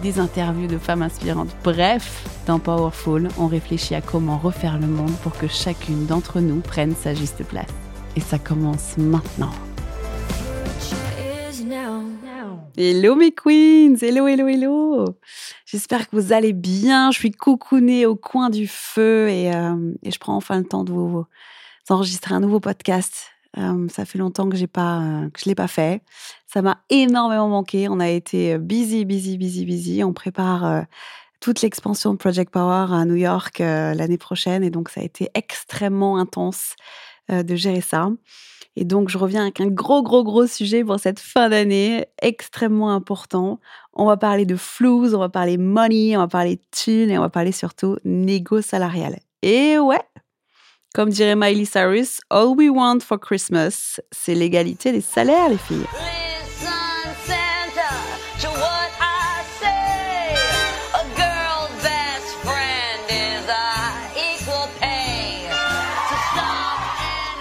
des 0.00 0.18
interviews 0.18 0.66
de 0.66 0.78
femmes 0.78 1.02
inspirantes. 1.02 1.54
Bref, 1.62 2.24
dans 2.46 2.58
Powerful, 2.58 3.28
on 3.38 3.46
réfléchit 3.46 3.94
à 3.94 4.00
comment 4.00 4.38
refaire 4.38 4.78
le 4.78 4.86
monde 4.86 5.14
pour 5.22 5.36
que 5.36 5.46
chacune 5.46 6.06
d'entre 6.06 6.40
nous 6.40 6.60
prenne 6.60 6.94
sa 6.94 7.14
juste 7.14 7.44
place. 7.44 7.68
Et 8.16 8.20
ça 8.20 8.38
commence 8.38 8.96
maintenant. 8.96 9.52
Hello 12.76 13.14
mes 13.14 13.32
queens, 13.32 13.96
hello, 14.00 14.26
hello, 14.26 14.48
hello. 14.48 15.04
J'espère 15.66 16.08
que 16.08 16.16
vous 16.16 16.32
allez 16.32 16.52
bien. 16.52 17.10
Je 17.10 17.18
suis 17.18 17.30
coucounée 17.30 18.06
au 18.06 18.16
coin 18.16 18.48
du 18.48 18.66
feu 18.66 19.28
et, 19.28 19.54
euh, 19.54 19.92
je 20.04 20.18
prends 20.18 20.34
enfin 20.34 20.58
le 20.58 20.64
temps 20.64 20.84
de 20.84 20.92
vous 20.92 21.26
enregistrer 21.88 22.34
un 22.34 22.40
nouveau 22.40 22.60
podcast 22.60 23.32
ça 23.56 24.04
fait 24.04 24.18
longtemps 24.18 24.48
que 24.48 24.56
j'ai 24.56 24.66
pas, 24.66 25.22
je 25.38 25.44
l'ai 25.46 25.54
pas 25.54 25.68
fait. 25.68 26.02
Ça 26.46 26.62
m'a 26.62 26.82
énormément 26.90 27.48
manqué. 27.48 27.88
On 27.88 28.00
a 28.00 28.08
été 28.08 28.58
busy, 28.58 29.04
busy, 29.04 29.38
busy, 29.38 29.64
busy. 29.64 30.04
On 30.04 30.12
prépare 30.12 30.84
toute 31.40 31.62
l'expansion 31.62 32.12
de 32.12 32.18
Project 32.18 32.52
Power 32.52 32.86
à 32.92 33.04
New 33.04 33.16
York 33.16 33.58
l'année 33.58 34.18
prochaine 34.18 34.62
et 34.62 34.70
donc 34.70 34.88
ça 34.88 35.00
a 35.00 35.04
été 35.04 35.30
extrêmement 35.34 36.18
intense 36.18 36.76
de 37.28 37.56
gérer 37.56 37.80
ça. 37.80 38.10
Et 38.76 38.84
donc 38.84 39.08
je 39.08 39.18
reviens 39.18 39.42
avec 39.42 39.60
un 39.60 39.66
gros, 39.66 40.02
gros, 40.02 40.22
gros 40.22 40.46
sujet 40.46 40.84
pour 40.84 41.00
cette 41.00 41.18
fin 41.18 41.48
d'année, 41.48 42.06
extrêmement 42.22 42.92
important. 42.94 43.58
On 43.92 44.06
va 44.06 44.16
parler 44.16 44.46
de 44.46 44.54
flous, 44.56 45.12
on 45.14 45.18
va 45.18 45.28
parler 45.28 45.58
money, 45.58 46.16
on 46.16 46.20
va 46.20 46.28
parler 46.28 46.60
thunes 46.70 47.10
et 47.10 47.18
on 47.18 47.22
va 47.22 47.30
parler 47.30 47.52
surtout 47.52 47.96
négo 48.04 48.60
salarial. 48.62 49.18
Et 49.42 49.78
ouais, 49.78 50.00
comme 50.94 51.10
dirait 51.10 51.36
Miley 51.36 51.64
Cyrus, 51.64 52.20
All 52.30 52.54
we 52.56 52.68
want 52.70 53.00
for 53.00 53.18
Christmas, 53.18 54.00
c'est 54.10 54.34
l'égalité 54.34 54.92
des 54.92 55.00
salaires, 55.00 55.48
les 55.48 55.58
filles. 55.58 55.86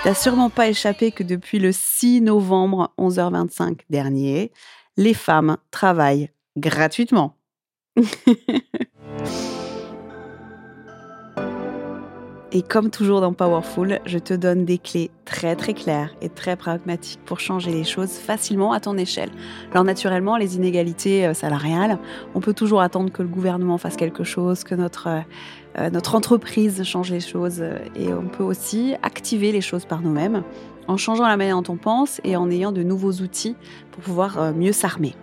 T'as 0.04 0.16
sûrement 0.16 0.50
pas 0.50 0.70
échappé 0.70 1.12
que 1.12 1.24
depuis 1.24 1.60
le 1.60 1.72
6 1.72 2.22
novembre 2.22 2.94
11h25 2.98 3.82
dernier, 3.90 4.52
les 4.96 5.14
femmes 5.14 5.58
travaillent 5.72 6.32
gratuitement. 6.58 7.38
Et 12.52 12.64
comme 12.64 12.90
toujours 12.90 13.22
dans 13.22 13.32
Powerful, 13.32 14.00
je 14.08 14.18
te 14.18 14.34
donne 14.34 14.66
des 14.66 14.80
clés 14.80 15.12
très 15.24 15.56
très 15.56 15.76
claires 15.76 16.16
et 16.20 16.30
très 16.30 16.56
pragmatiques 16.56 17.20
pour 17.24 17.40
changer 17.40 17.70
les 17.70 17.84
choses 17.84 18.14
facilement 18.14 18.72
à 18.72 18.80
ton 18.80 18.98
échelle. 18.98 19.30
Alors 19.72 19.84
naturellement, 19.84 20.36
les 20.36 20.56
inégalités 20.56 21.28
euh, 21.28 21.36
salariales, 21.36 22.00
on 22.34 22.40
peut 22.40 22.56
toujours 22.56 22.82
attendre 22.82 23.12
que 23.12 23.22
le 23.22 23.28
gouvernement 23.28 23.78
fasse 23.78 23.96
quelque 23.96 24.24
chose, 24.24 24.64
que 24.64 24.74
notre, 24.74 25.08
euh, 25.08 25.20
euh, 25.78 25.90
notre 25.92 26.16
entreprise 26.16 26.84
change 26.84 27.12
les 27.12 27.20
choses 27.20 27.64
et 27.96 28.12
on 28.12 28.28
peut 28.28 28.44
aussi 28.44 28.96
activer 29.04 29.52
les 29.52 29.62
choses 29.62 29.86
par 29.86 30.02
nous-mêmes 30.02 30.42
en 30.88 30.98
changeant 30.98 31.28
la 31.28 31.38
manière 31.38 31.62
dont 31.62 31.74
on 31.74 31.78
pense 31.78 32.20
et 32.24 32.36
en 32.36 32.50
ayant 32.50 32.72
de 32.72 32.82
nouveaux 32.82 33.14
outils 33.22 33.56
pour 33.92 34.02
pouvoir 34.02 34.54
mieux 34.56 34.72
s'armer. 34.72 35.14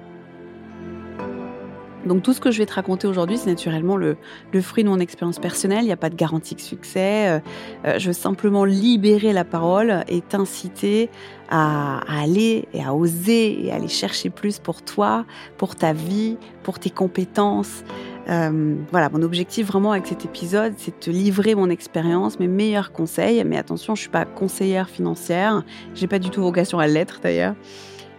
Donc 2.07 2.23
tout 2.23 2.33
ce 2.33 2.41
que 2.41 2.51
je 2.51 2.59
vais 2.59 2.67
te 2.67 2.75
raconter 2.75 3.07
aujourd'hui, 3.07 3.37
c'est 3.37 3.51
naturellement 3.51 3.97
le, 3.97 4.17
fruit 4.61 4.85
de 4.85 4.89
mon 4.89 5.01
expérience 5.01 5.39
personnelle. 5.39 5.83
Il 5.83 5.87
n'y 5.87 5.93
a 5.93 5.97
pas 5.97 6.11
de 6.11 6.15
garantie 6.15 6.55
de 6.55 6.61
succès. 6.61 7.29
Euh, 7.29 7.41
euh, 7.85 7.99
je 7.99 8.09
veux 8.09 8.13
simplement 8.13 8.65
libérer 8.65 9.33
la 9.33 9.45
parole 9.45 10.05
et 10.09 10.21
t'inciter 10.21 11.11
à, 11.51 12.01
aller 12.09 12.67
et 12.73 12.83
à 12.83 12.95
oser 12.95 13.67
et 13.67 13.73
à 13.73 13.77
aller 13.77 13.89
chercher 13.89 14.31
plus 14.31 14.59
pour 14.59 14.83
toi, 14.83 15.25
pour 15.59 15.75
ta 15.77 15.93
vie, 15.93 16.37
pour 16.63 16.79
tes 16.79 16.91
compétences. 16.91 17.85
Euh, 18.29 18.75
voilà, 18.91 19.09
mon 19.11 19.23
objectif 19.23 19.67
vraiment 19.67 19.93
avec 19.93 20.07
cet 20.07 20.25
épisode, 20.25 20.75
c'est 20.79 20.93
de 20.93 21.05
te 21.05 21.11
livrer 21.11 21.55
mon 21.55 21.71
expérience, 21.71 22.41
mes 22.41 22.49
meilleurs 22.49 22.93
conseils. 22.93 23.43
Mais 23.45 23.57
attention, 23.57 23.95
je 23.95 24.01
suis 24.01 24.11
pas 24.11 24.25
conseillère 24.25 24.89
financière. 24.89 25.65
J'ai 25.95 26.07
pas 26.07 26.19
du 26.19 26.31
tout 26.31 26.43
vocation 26.43 26.79
à 26.79 26.87
l'être 26.87 27.21
d'ailleurs. 27.23 27.55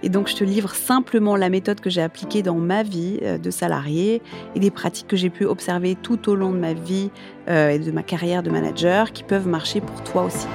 Et 0.03 0.09
donc, 0.09 0.27
je 0.27 0.35
te 0.35 0.43
livre 0.43 0.75
simplement 0.75 1.35
la 1.35 1.49
méthode 1.49 1.79
que 1.79 1.89
j'ai 1.89 2.01
appliquée 2.01 2.43
dans 2.43 2.55
ma 2.55 2.83
vie 2.83 3.19
euh, 3.23 3.37
de 3.37 3.49
salarié 3.49 4.21
et 4.55 4.59
des 4.59 4.71
pratiques 4.71 5.07
que 5.07 5.17
j'ai 5.17 5.29
pu 5.29 5.45
observer 5.45 5.95
tout 5.95 6.29
au 6.29 6.35
long 6.35 6.51
de 6.51 6.57
ma 6.57 6.73
vie 6.73 7.09
euh, 7.49 7.69
et 7.69 7.79
de 7.79 7.91
ma 7.91 8.03
carrière 8.03 8.43
de 8.43 8.49
manager 8.49 9.11
qui 9.11 9.23
peuvent 9.23 9.47
marcher 9.47 9.81
pour 9.81 10.03
toi 10.03 10.25
aussi 10.25 10.47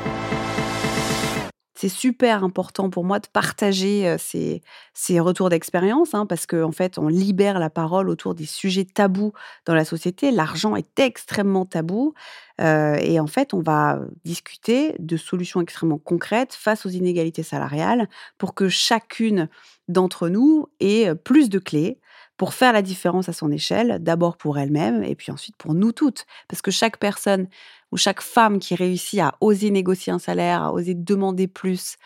c'est 1.83 1.89
super 1.89 2.45
important 2.45 2.91
pour 2.91 3.03
moi 3.03 3.19
de 3.19 3.27
partager 3.27 4.15
ces, 4.17 5.19
retours 5.19 5.49
d'expérience 5.49 6.15
hein, 6.15 6.27
parce 6.27 6.47
qu'en 6.47 6.69
en 6.69 6.71
fait, 6.71 6.97
on 6.97 7.09
libère 7.09 7.59
la 7.59 7.71
parole 7.71 8.09
autour 8.09 8.37
des 8.37 8.47
sujets 8.47 8.85
tabous 8.85 9.33
dans 9.67 9.75
la 9.75 9.85
société. 9.85 10.31
L'argent 10.31 10.77
est 10.77 11.01
extrêmement 11.01 11.67
tabou 11.67 12.15
et 12.61 13.19
en 13.19 13.27
fait, 13.27 13.53
on 13.53 13.63
va 13.63 13.99
discuter 14.25 14.95
de 15.01 15.17
solutions 15.17 15.61
extrêmement 15.61 15.99
concrètes 15.99 16.55
face 16.55 16.87
aux 16.87 16.91
inégalités 16.91 17.43
salariales 17.43 18.09
pour 18.39 18.55
que 18.55 18.69
chacune 18.69 19.49
d'entre 19.89 20.29
nous 20.29 20.69
ait 20.79 21.13
plus 21.17 21.51
de 21.51 21.59
clés 21.59 21.99
pour 22.37 22.55
faire 22.55 22.73
la 22.73 22.83
différence 22.83 23.29
à 23.29 23.33
son 23.33 23.51
échelle, 23.51 23.99
d'abord 24.01 24.37
pour 24.37 24.57
elle-même 24.57 25.03
et 25.03 25.17
puis 25.17 25.33
ensuite 25.33 25.57
pour 25.57 25.75
nous 25.75 25.91
toutes. 25.91 26.27
Parce 26.47 26.63
que 26.63 26.71
chaque 26.71 26.99
personne 26.99 27.49
où 27.93 27.97
chaque 27.97 28.23
femme 28.23 28.59
qui 28.59 28.75
réussit 28.75 29.21
à 29.21 29.35
oser 29.41 29.71
négocier 29.71 30.13
un 30.13 30.19
salaire, 30.19 30.63
à 30.63 30.73
oser 30.73 30.95
demander 30.95 31.47
plus, 31.47 31.97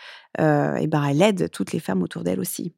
euh, 0.41 0.75
et 0.75 0.87
ben 0.87 1.05
elle 1.05 1.23
aide 1.23 1.51
toutes 1.51 1.73
les 1.73 1.81
femmes 1.81 2.03
autour 2.03 2.25
d'elle 2.25 2.41
aussi. 2.41 2.73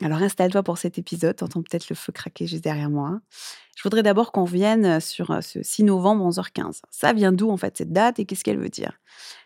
Alors 0.00 0.22
installe-toi 0.22 0.62
pour 0.62 0.78
cet 0.78 0.98
épisode, 0.98 1.36
t'entends 1.36 1.62
peut-être 1.62 1.90
le 1.90 1.96
feu 1.96 2.12
craquer 2.12 2.46
juste 2.46 2.64
derrière 2.64 2.88
moi. 2.88 3.20
Je 3.76 3.82
voudrais 3.82 4.02
d'abord 4.02 4.32
qu'on 4.32 4.44
vienne 4.44 5.00
sur 5.00 5.32
euh, 5.32 5.40
ce 5.42 5.62
6 5.62 5.84
novembre 5.84 6.26
11h15. 6.30 6.80
Ça 6.90 7.12
vient 7.12 7.32
d'où 7.32 7.50
en 7.50 7.56
fait 7.56 7.76
cette 7.76 7.92
date 7.92 8.18
et 8.18 8.24
qu'est-ce 8.24 8.44
qu'elle 8.44 8.58
veut 8.58 8.70
dire? 8.70 8.98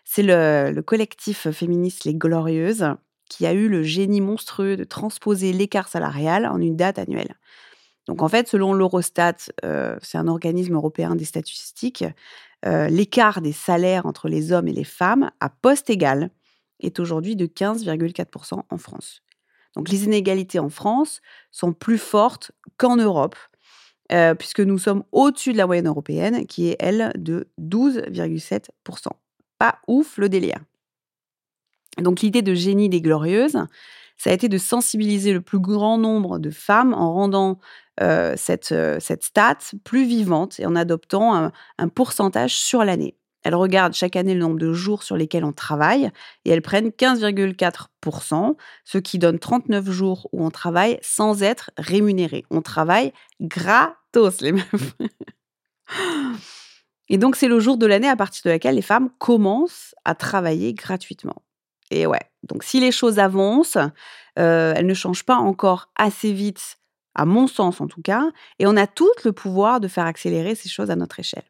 C'est 0.05 0.23
le, 0.23 0.71
le, 0.71 0.81
collectif 0.81 1.49
féministe 1.51 2.05
Les 2.05 2.13
Glorieuses 2.13 2.85
qui 3.29 3.45
a 3.45 3.53
eu 3.53 3.67
le 3.67 3.83
génie 3.83 4.21
monstrueux 4.21 4.77
de 4.77 4.85
transposer 4.85 5.51
l'écart 5.51 5.89
salarial 5.89 6.45
en 6.45 6.61
une 6.61 6.77
date 6.77 6.97
annuelle. 6.97 7.35
Donc 8.07 8.21
en 8.21 8.29
fait, 8.29 8.47
selon 8.47 8.73
l'Eurostat, 8.73 9.35
euh, 9.65 9.97
c'est 10.01 10.17
un 10.17 10.27
organisme 10.27 10.75
européen 10.75 11.15
des 11.15 11.25
statistiques, 11.25 12.05
euh, 12.65 12.87
l'écart 12.89 13.41
des 13.41 13.51
salaires 13.51 14.05
entre 14.05 14.29
les 14.29 14.51
hommes 14.51 14.67
et 14.67 14.73
les 14.73 14.83
femmes 14.83 15.31
à 15.39 15.49
poste 15.49 15.89
égal 15.89 16.31
est 16.79 16.99
aujourd'hui 16.99 17.35
de 17.35 17.45
15,4% 17.45 18.63
en 18.69 18.77
France. 18.77 19.21
Donc 19.75 19.89
les 19.89 20.05
inégalités 20.05 20.59
en 20.59 20.69
France 20.69 21.21
sont 21.51 21.73
plus 21.73 21.99
fortes 21.99 22.51
qu'en 22.77 22.97
Europe, 22.97 23.35
euh, 24.11 24.33
puisque 24.33 24.61
nous 24.61 24.79
sommes 24.79 25.03
au-dessus 25.11 25.53
de 25.53 25.57
la 25.57 25.67
moyenne 25.67 25.87
européenne, 25.87 26.47
qui 26.47 26.69
est, 26.69 26.77
elle, 26.79 27.11
de 27.15 27.49
12,7%. 27.59 28.69
Pas 29.59 29.79
ouf 29.87 30.17
le 30.17 30.29
délire. 30.29 30.59
Donc 31.99 32.21
l'idée 32.21 32.41
de 32.41 32.53
génie 32.53 32.89
des 32.89 33.01
glorieuses, 33.01 33.57
ça 34.17 34.29
a 34.31 34.33
été 34.33 34.49
de 34.49 34.57
sensibiliser 34.57 35.33
le 35.33 35.41
plus 35.41 35.59
grand 35.59 35.97
nombre 35.97 36.39
de 36.39 36.49
femmes 36.49 36.93
en 36.93 37.13
rendant 37.13 37.59
euh, 38.01 38.35
cette, 38.37 38.71
euh, 38.71 38.99
cette 38.99 39.23
stat 39.23 39.57
plus 39.83 40.05
vivante 40.05 40.59
et 40.59 40.65
en 40.65 40.75
adoptant 40.75 41.51
un, 41.77 41.87
pourcentage 41.89 42.55
sur 42.55 42.83
l'année. 42.83 43.15
Elles 43.43 43.55
regardent 43.55 43.93
chaque 43.93 44.15
année 44.15 44.33
le 44.33 44.41
nombre 44.41 44.59
de 44.59 44.73
jours 44.73 45.03
sur 45.03 45.15
lesquels 45.15 45.45
on 45.45 45.53
travaille 45.53 46.11
et 46.43 46.49
elles 46.49 46.61
prennent 46.61 46.89
15,4%, 46.89 48.55
ce 48.83 48.97
qui 48.97 49.19
donne 49.19 49.39
39 49.39 49.89
jours 49.89 50.27
où 50.33 50.45
on 50.45 50.51
travaille 50.51 50.99
sans 51.01 51.43
être 51.43 51.71
rémunéré. 51.77 52.43
On 52.49 52.61
travaille 52.61 53.13
gratos, 53.39 54.41
les 54.41 54.51
meufs. 54.51 54.95
Et 57.09 57.17
donc, 57.17 57.35
c'est 57.35 57.47
le 57.47 57.59
jour 57.59 57.77
de 57.77 57.85
l'année 57.85 58.09
à 58.09 58.15
partir 58.15 58.41
de 58.45 58.49
laquelle 58.49 58.75
les 58.75 58.81
femmes 58.81 59.09
commencent 59.17 59.95
à 60.03 60.13
travailler 60.13 60.73
gratuitement. 60.73 61.41
Et 61.89 62.05
ouais, 62.05 62.21
donc 62.43 62.63
si 62.63 62.79
les 62.79 62.91
choses 62.91 63.17
avancent, 63.19 63.77
euh, 64.39 64.73
elles 64.75 64.85
ne 64.85 64.93
changent 64.93 65.23
pas 65.23 65.37
encore 65.37 65.89
assez 65.95 66.33
vite 66.33 66.79
à 67.17 67.25
mon 67.25 67.47
sens 67.47 67.81
en 67.81 67.87
tout 67.87 68.01
cas, 68.01 68.31
et 68.59 68.67
on 68.67 68.77
a 68.77 68.87
tout 68.87 69.11
le 69.25 69.33
pouvoir 69.33 69.79
de 69.79 69.87
faire 69.87 70.05
accélérer 70.05 70.55
ces 70.55 70.69
choses 70.69 70.91
à 70.91 70.95
notre 70.95 71.19
échelle. 71.19 71.43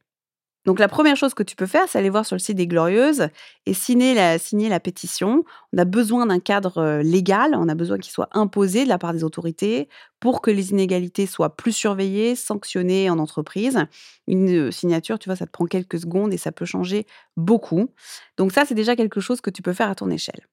Donc 0.67 0.79
la 0.79 0.89
première 0.89 1.15
chose 1.15 1.33
que 1.33 1.43
tu 1.43 1.55
peux 1.55 1.65
faire, 1.65 1.87
c'est 1.87 1.97
aller 1.97 2.09
voir 2.09 2.25
sur 2.25 2.35
le 2.35 2.41
site 2.41 2.57
des 2.57 2.67
Glorieuses 2.67 3.29
et 3.65 3.73
signer 3.73 4.13
la, 4.13 4.37
signer 4.37 4.67
la 4.67 4.81
pétition. 4.81 5.45
On 5.71 5.77
a 5.77 5.85
besoin 5.85 6.25
d'un 6.25 6.41
cadre 6.41 6.79
euh, 6.79 7.01
légal, 7.01 7.55
on 7.55 7.69
a 7.69 7.73
besoin 7.73 7.97
qu'il 7.97 8.11
soit 8.11 8.27
imposé 8.33 8.83
de 8.83 8.89
la 8.89 8.97
part 8.97 9.13
des 9.13 9.23
autorités 9.23 9.87
pour 10.19 10.41
que 10.41 10.51
les 10.51 10.71
inégalités 10.71 11.25
soient 11.25 11.55
plus 11.55 11.71
surveillées, 11.71 12.35
sanctionnées 12.35 13.09
en 13.09 13.17
entreprise. 13.17 13.85
Une 14.27 14.67
euh, 14.67 14.71
signature, 14.71 15.19
tu 15.19 15.29
vois, 15.29 15.37
ça 15.37 15.45
te 15.45 15.51
prend 15.51 15.67
quelques 15.67 16.01
secondes 16.01 16.33
et 16.33 16.37
ça 16.37 16.51
peut 16.51 16.65
changer 16.65 17.05
beaucoup. 17.37 17.87
Donc 18.35 18.51
ça, 18.51 18.65
c'est 18.65 18.75
déjà 18.75 18.97
quelque 18.97 19.21
chose 19.21 19.39
que 19.39 19.49
tu 19.49 19.61
peux 19.61 19.73
faire 19.73 19.89
à 19.89 19.95
ton 19.95 20.09
échelle. 20.09 20.49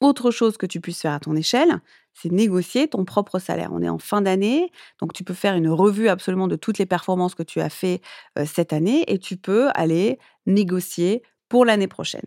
Autre 0.00 0.30
chose 0.30 0.56
que 0.56 0.66
tu 0.66 0.80
puisses 0.80 1.02
faire 1.02 1.12
à 1.12 1.20
ton 1.20 1.36
échelle, 1.36 1.80
c'est 2.14 2.32
négocier 2.32 2.88
ton 2.88 3.04
propre 3.04 3.38
salaire. 3.38 3.70
On 3.72 3.82
est 3.82 3.88
en 3.88 3.98
fin 3.98 4.22
d'année, 4.22 4.72
donc 4.98 5.12
tu 5.12 5.24
peux 5.24 5.34
faire 5.34 5.54
une 5.54 5.68
revue 5.68 6.08
absolument 6.08 6.48
de 6.48 6.56
toutes 6.56 6.78
les 6.78 6.86
performances 6.86 7.34
que 7.34 7.42
tu 7.42 7.60
as 7.60 7.68
fait 7.70 8.00
cette 8.46 8.72
année 8.72 9.04
et 9.12 9.18
tu 9.18 9.36
peux 9.36 9.68
aller 9.74 10.18
négocier 10.46 11.22
pour 11.48 11.64
l'année 11.66 11.88
prochaine. 11.88 12.24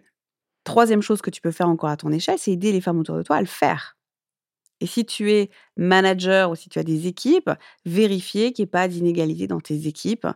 Troisième 0.63 1.01
chose 1.01 1.21
que 1.21 1.29
tu 1.29 1.41
peux 1.41 1.51
faire 1.51 1.67
encore 1.67 1.89
à 1.89 1.97
ton 1.97 2.11
échelle, 2.11 2.37
c'est 2.37 2.51
aider 2.51 2.71
les 2.71 2.81
femmes 2.81 2.99
autour 2.99 3.17
de 3.17 3.23
toi 3.23 3.37
à 3.37 3.41
le 3.41 3.47
faire. 3.47 3.97
Et 4.79 4.85
si 4.87 5.05
tu 5.05 5.31
es 5.31 5.49
manager 5.77 6.51
ou 6.51 6.55
si 6.55 6.69
tu 6.69 6.77
as 6.77 6.83
des 6.83 7.07
équipes, 7.07 7.49
vérifier 7.85 8.53
qu'il 8.53 8.63
n'y 8.63 8.67
ait 8.67 8.71
pas 8.71 8.87
d'inégalité 8.87 9.47
dans 9.47 9.61
tes 9.61 9.87
équipes. 9.87 10.27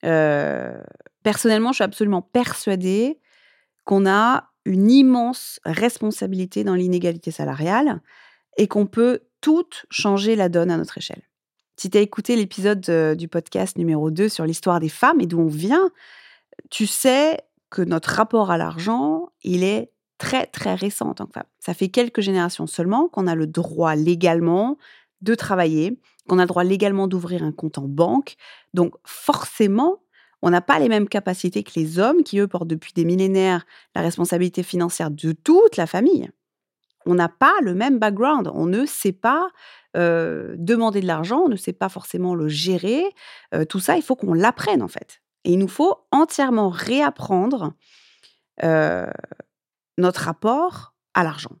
personnellement, 0.00 1.72
je 1.72 1.76
suis 1.76 1.84
absolument 1.84 2.22
persuadée 2.22 3.18
qu'on 3.84 4.06
a 4.06 4.53
une 4.64 4.90
immense 4.90 5.60
responsabilité 5.64 6.64
dans 6.64 6.74
l'inégalité 6.74 7.30
salariale 7.30 8.00
et 8.56 8.68
qu'on 8.68 8.86
peut 8.86 9.20
toutes 9.40 9.86
changer 9.90 10.36
la 10.36 10.48
donne 10.48 10.70
à 10.70 10.76
notre 10.76 10.98
échelle. 10.98 11.22
Si 11.76 11.90
tu 11.90 11.98
as 11.98 12.00
écouté 12.00 12.36
l'épisode 12.36 12.88
euh, 12.88 13.14
du 13.14 13.28
podcast 13.28 13.76
numéro 13.76 14.10
2 14.10 14.28
sur 14.28 14.46
l'histoire 14.46 14.80
des 14.80 14.88
femmes 14.88 15.20
et 15.20 15.26
d'où 15.26 15.40
on 15.40 15.48
vient, 15.48 15.90
tu 16.70 16.86
sais 16.86 17.40
que 17.70 17.82
notre 17.82 18.10
rapport 18.10 18.50
à 18.50 18.56
l'argent, 18.56 19.30
il 19.42 19.64
est 19.64 19.90
très 20.18 20.46
très 20.46 20.74
récent 20.74 21.08
en 21.08 21.14
tant 21.14 21.26
que 21.26 21.32
femme. 21.32 21.46
Ça 21.58 21.74
fait 21.74 21.88
quelques 21.88 22.20
générations 22.20 22.66
seulement 22.66 23.08
qu'on 23.08 23.26
a 23.26 23.34
le 23.34 23.48
droit 23.48 23.96
légalement 23.96 24.78
de 25.22 25.34
travailler, 25.34 25.98
qu'on 26.28 26.38
a 26.38 26.42
le 26.42 26.48
droit 26.48 26.64
légalement 26.64 27.08
d'ouvrir 27.08 27.42
un 27.42 27.52
compte 27.52 27.78
en 27.78 27.88
banque. 27.88 28.36
Donc 28.72 28.94
forcément, 29.04 30.03
on 30.44 30.50
n'a 30.50 30.60
pas 30.60 30.78
les 30.78 30.90
mêmes 30.90 31.08
capacités 31.08 31.62
que 31.62 31.72
les 31.74 31.98
hommes 31.98 32.22
qui, 32.22 32.38
eux, 32.38 32.46
portent 32.46 32.68
depuis 32.68 32.92
des 32.92 33.06
millénaires 33.06 33.64
la 33.94 34.02
responsabilité 34.02 34.62
financière 34.62 35.10
de 35.10 35.32
toute 35.32 35.78
la 35.78 35.86
famille. 35.86 36.30
On 37.06 37.14
n'a 37.14 37.30
pas 37.30 37.54
le 37.62 37.74
même 37.74 37.98
background. 37.98 38.50
On 38.52 38.66
ne 38.66 38.84
sait 38.84 39.12
pas 39.12 39.48
demander 39.94 41.00
de 41.00 41.06
l'argent, 41.06 41.44
on 41.46 41.48
ne 41.48 41.56
sait 41.56 41.72
pas 41.72 41.88
forcément 41.88 42.34
le 42.34 42.48
gérer. 42.48 43.04
Tout 43.70 43.80
ça, 43.80 43.96
il 43.96 44.02
faut 44.02 44.16
qu'on 44.16 44.34
l'apprenne 44.34 44.82
en 44.82 44.88
fait. 44.88 45.22
Et 45.44 45.52
il 45.52 45.58
nous 45.58 45.68
faut 45.68 45.96
entièrement 46.10 46.68
réapprendre 46.68 47.72
notre 48.62 50.20
rapport 50.20 50.94
à 51.14 51.24
l'argent 51.24 51.56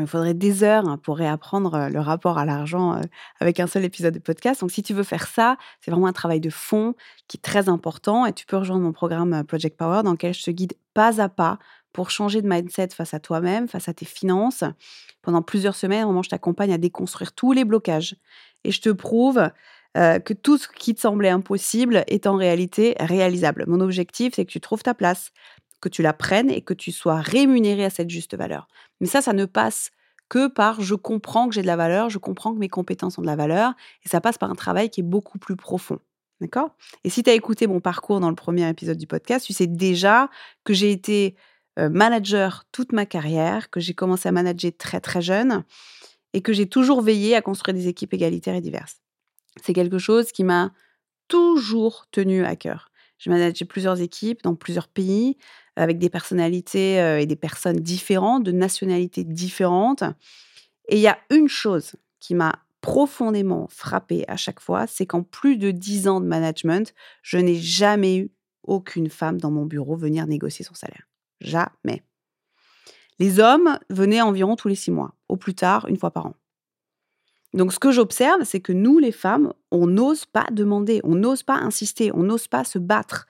il 0.00 0.06
faudrait 0.06 0.34
des 0.34 0.64
heures 0.64 0.88
hein, 0.88 0.98
pour 0.98 1.16
réapprendre 1.16 1.88
le 1.90 2.00
rapport 2.00 2.38
à 2.38 2.44
l'argent 2.44 3.00
avec 3.40 3.60
un 3.60 3.66
seul 3.66 3.84
épisode 3.84 4.14
de 4.14 4.18
podcast. 4.18 4.60
Donc, 4.60 4.70
si 4.70 4.82
tu 4.82 4.94
veux 4.94 5.02
faire 5.02 5.26
ça, 5.26 5.56
c'est 5.80 5.90
vraiment 5.90 6.06
un 6.06 6.12
travail 6.12 6.40
de 6.40 6.50
fond 6.50 6.94
qui 7.28 7.36
est 7.36 7.40
très 7.40 7.68
important. 7.68 8.26
Et 8.26 8.32
tu 8.32 8.46
peux 8.46 8.56
rejoindre 8.56 8.82
mon 8.82 8.92
programme 8.92 9.44
Project 9.44 9.76
Power 9.76 10.02
dans 10.02 10.12
lequel 10.12 10.34
je 10.34 10.42
te 10.42 10.50
guide 10.50 10.74
pas 10.94 11.20
à 11.20 11.28
pas 11.28 11.58
pour 11.92 12.10
changer 12.10 12.40
de 12.40 12.48
mindset 12.48 12.88
face 12.94 13.12
à 13.12 13.20
toi-même, 13.20 13.68
face 13.68 13.88
à 13.88 13.94
tes 13.94 14.06
finances. 14.06 14.64
Pendant 15.20 15.42
plusieurs 15.42 15.76
semaines, 15.76 16.04
vraiment, 16.04 16.22
je 16.22 16.30
t'accompagne 16.30 16.72
à 16.72 16.78
déconstruire 16.78 17.32
tous 17.32 17.52
les 17.52 17.64
blocages. 17.64 18.16
Et 18.64 18.72
je 18.72 18.80
te 18.80 18.88
prouve 18.88 19.50
que 19.94 20.32
tout 20.32 20.56
ce 20.56 20.68
qui 20.68 20.94
te 20.94 21.00
semblait 21.02 21.28
impossible 21.28 22.04
est 22.06 22.26
en 22.26 22.36
réalité 22.36 22.96
réalisable. 22.98 23.64
Mon 23.68 23.80
objectif, 23.80 24.32
c'est 24.34 24.46
que 24.46 24.50
tu 24.50 24.60
trouves 24.60 24.82
ta 24.82 24.94
place, 24.94 25.32
que 25.82 25.90
tu 25.90 26.00
la 26.00 26.14
prennes 26.14 26.50
et 26.50 26.62
que 26.62 26.72
tu 26.72 26.92
sois 26.92 27.16
rémunéré 27.16 27.84
à 27.84 27.90
cette 27.90 28.08
juste 28.08 28.34
valeur. 28.34 28.68
Mais 29.00 29.06
ça, 29.06 29.20
ça 29.20 29.34
ne 29.34 29.44
passe 29.44 29.90
que 30.30 30.46
par 30.46 30.80
je 30.80 30.94
comprends 30.94 31.48
que 31.48 31.54
j'ai 31.54 31.60
de 31.60 31.66
la 31.66 31.76
valeur, 31.76 32.08
je 32.08 32.16
comprends 32.16 32.54
que 32.54 32.58
mes 32.58 32.70
compétences 32.70 33.18
ont 33.18 33.22
de 33.22 33.26
la 33.26 33.36
valeur, 33.36 33.74
et 34.06 34.08
ça 34.08 34.22
passe 34.22 34.38
par 34.38 34.50
un 34.50 34.54
travail 34.54 34.88
qui 34.88 35.00
est 35.00 35.04
beaucoup 35.04 35.38
plus 35.38 35.56
profond. 35.56 35.98
D'accord? 36.40 36.70
Et 37.04 37.10
si 37.10 37.22
tu 37.22 37.28
as 37.28 37.34
écouté 37.34 37.66
mon 37.66 37.80
parcours 37.80 38.18
dans 38.18 38.30
le 38.30 38.34
premier 38.34 38.68
épisode 38.68 38.96
du 38.96 39.06
podcast, 39.06 39.44
tu 39.44 39.52
sais 39.52 39.66
déjà 39.66 40.30
que 40.64 40.72
j'ai 40.72 40.90
été 40.90 41.36
euh, 41.78 41.90
manager 41.90 42.64
toute 42.72 42.92
ma 42.92 43.04
carrière, 43.04 43.68
que 43.68 43.78
j'ai 43.78 43.94
commencé 43.94 44.28
à 44.28 44.32
manager 44.32 44.72
très 44.76 45.00
très 45.00 45.20
jeune, 45.20 45.64
et 46.32 46.40
que 46.40 46.52
j'ai 46.52 46.66
toujours 46.66 47.02
veillé 47.02 47.36
à 47.36 47.42
construire 47.42 47.74
des 47.74 47.88
équipes 47.88 48.14
égalitaires 48.14 48.54
et 48.54 48.60
diverses. 48.60 49.00
C'est 49.62 49.74
quelque 49.74 49.98
chose 49.98 50.32
qui 50.32 50.44
m'a 50.44 50.72
toujours 51.28 52.06
tenu 52.10 52.44
à 52.44 52.56
cœur. 52.56 52.90
Je 53.18 53.30
manageais 53.30 53.64
plusieurs 53.64 54.00
équipes 54.00 54.42
dans 54.42 54.54
plusieurs 54.54 54.88
pays, 54.88 55.36
avec 55.76 55.98
des 55.98 56.10
personnalités 56.10 56.96
et 57.20 57.26
des 57.26 57.36
personnes 57.36 57.76
différentes, 57.76 58.44
de 58.44 58.52
nationalités 58.52 59.24
différentes. 59.24 60.04
Et 60.88 60.96
il 60.96 61.02
y 61.02 61.08
a 61.08 61.18
une 61.30 61.48
chose 61.48 61.92
qui 62.20 62.34
m'a 62.34 62.52
profondément 62.82 63.68
frappée 63.70 64.24
à 64.28 64.36
chaque 64.36 64.60
fois, 64.60 64.86
c'est 64.86 65.06
qu'en 65.06 65.22
plus 65.22 65.56
de 65.56 65.70
dix 65.70 66.08
ans 66.08 66.20
de 66.20 66.26
management, 66.26 66.94
je 67.22 67.38
n'ai 67.38 67.54
jamais 67.54 68.16
eu 68.16 68.30
aucune 68.64 69.08
femme 69.08 69.40
dans 69.40 69.50
mon 69.50 69.66
bureau 69.66 69.96
venir 69.96 70.26
négocier 70.26 70.64
son 70.64 70.74
salaire. 70.74 71.08
Jamais. 71.40 72.02
Les 73.18 73.40
hommes 73.40 73.78
venaient 73.88 74.20
environ 74.20 74.56
tous 74.56 74.68
les 74.68 74.74
six 74.74 74.90
mois, 74.90 75.14
au 75.28 75.36
plus 75.36 75.54
tard 75.54 75.86
une 75.88 75.96
fois 75.96 76.10
par 76.10 76.26
an. 76.26 76.34
Donc 77.54 77.72
ce 77.72 77.78
que 77.78 77.92
j'observe, 77.92 78.44
c'est 78.44 78.60
que 78.60 78.72
nous, 78.72 78.98
les 78.98 79.12
femmes, 79.12 79.52
on 79.70 79.86
n'ose 79.86 80.24
pas 80.24 80.46
demander, 80.50 81.00
on 81.04 81.14
n'ose 81.14 81.42
pas 81.42 81.56
insister, 81.56 82.10
on 82.14 82.22
n'ose 82.22 82.48
pas 82.48 82.64
se 82.64 82.78
battre. 82.78 83.26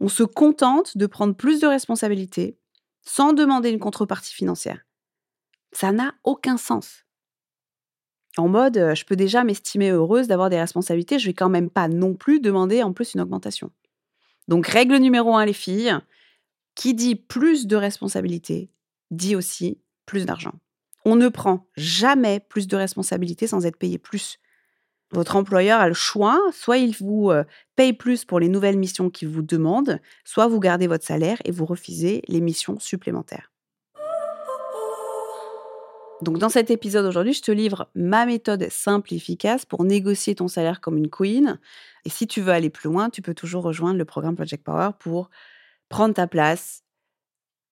On 0.00 0.08
se 0.08 0.22
contente 0.22 0.96
de 0.96 1.06
prendre 1.06 1.34
plus 1.34 1.60
de 1.60 1.66
responsabilités 1.66 2.58
sans 3.02 3.32
demander 3.32 3.70
une 3.70 3.78
contrepartie 3.78 4.34
financière. 4.34 4.84
Ça 5.72 5.92
n'a 5.92 6.14
aucun 6.24 6.56
sens. 6.56 7.04
En 8.36 8.48
mode, 8.48 8.76
euh, 8.76 8.94
je 8.94 9.04
peux 9.04 9.16
déjà 9.16 9.42
m'estimer 9.44 9.90
heureuse 9.90 10.28
d'avoir 10.28 10.50
des 10.50 10.60
responsabilités, 10.60 11.18
je 11.18 11.26
vais 11.26 11.34
quand 11.34 11.48
même 11.48 11.70
pas 11.70 11.88
non 11.88 12.14
plus 12.14 12.40
demander 12.40 12.82
en 12.82 12.92
plus 12.92 13.14
une 13.14 13.20
augmentation. 13.20 13.72
Donc 14.46 14.66
règle 14.66 14.96
numéro 14.96 15.34
un, 15.34 15.44
les 15.44 15.52
filles, 15.52 15.96
qui 16.74 16.94
dit 16.94 17.16
plus 17.16 17.66
de 17.66 17.76
responsabilités, 17.76 18.70
dit 19.10 19.34
aussi 19.34 19.80
plus 20.06 20.24
d'argent. 20.24 20.54
On 21.04 21.16
ne 21.16 21.28
prend 21.28 21.66
jamais 21.76 22.40
plus 22.40 22.68
de 22.68 22.76
responsabilités 22.76 23.46
sans 23.46 23.66
être 23.66 23.78
payé 23.78 23.98
plus. 23.98 24.38
Votre 25.12 25.36
employeur 25.36 25.80
a 25.80 25.88
le 25.88 25.94
choix, 25.94 26.40
soit 26.52 26.76
il 26.78 26.94
vous 26.94 27.30
euh, 27.30 27.44
paye 27.76 27.92
plus 27.92 28.24
pour 28.24 28.40
les 28.40 28.48
nouvelles 28.48 28.78
missions 28.78 29.08
qu'il 29.08 29.28
vous 29.28 29.42
demande, 29.42 30.00
soit 30.24 30.46
vous 30.46 30.60
gardez 30.60 30.86
votre 30.86 31.04
salaire 31.04 31.38
et 31.44 31.50
vous 31.50 31.64
refusez 31.64 32.22
les 32.28 32.40
missions 32.40 32.78
supplémentaires. 32.78 33.50
Donc 36.20 36.38
dans 36.38 36.48
cet 36.48 36.70
épisode 36.70 37.06
aujourd'hui, 37.06 37.32
je 37.32 37.42
te 37.42 37.52
livre 37.52 37.88
ma 37.94 38.26
méthode 38.26 38.68
simple 38.70 39.14
et 39.14 39.16
efficace 39.16 39.64
pour 39.64 39.84
négocier 39.84 40.34
ton 40.34 40.48
salaire 40.48 40.80
comme 40.80 40.98
une 40.98 41.08
queen. 41.08 41.58
Et 42.04 42.10
si 42.10 42.26
tu 42.26 42.40
veux 42.40 42.52
aller 42.52 42.70
plus 42.70 42.90
loin, 42.90 43.08
tu 43.08 43.22
peux 43.22 43.34
toujours 43.34 43.62
rejoindre 43.62 43.98
le 43.98 44.04
programme 44.04 44.34
Project 44.34 44.64
Power 44.64 44.90
pour 44.98 45.30
prendre 45.88 46.14
ta 46.14 46.26
place, 46.26 46.82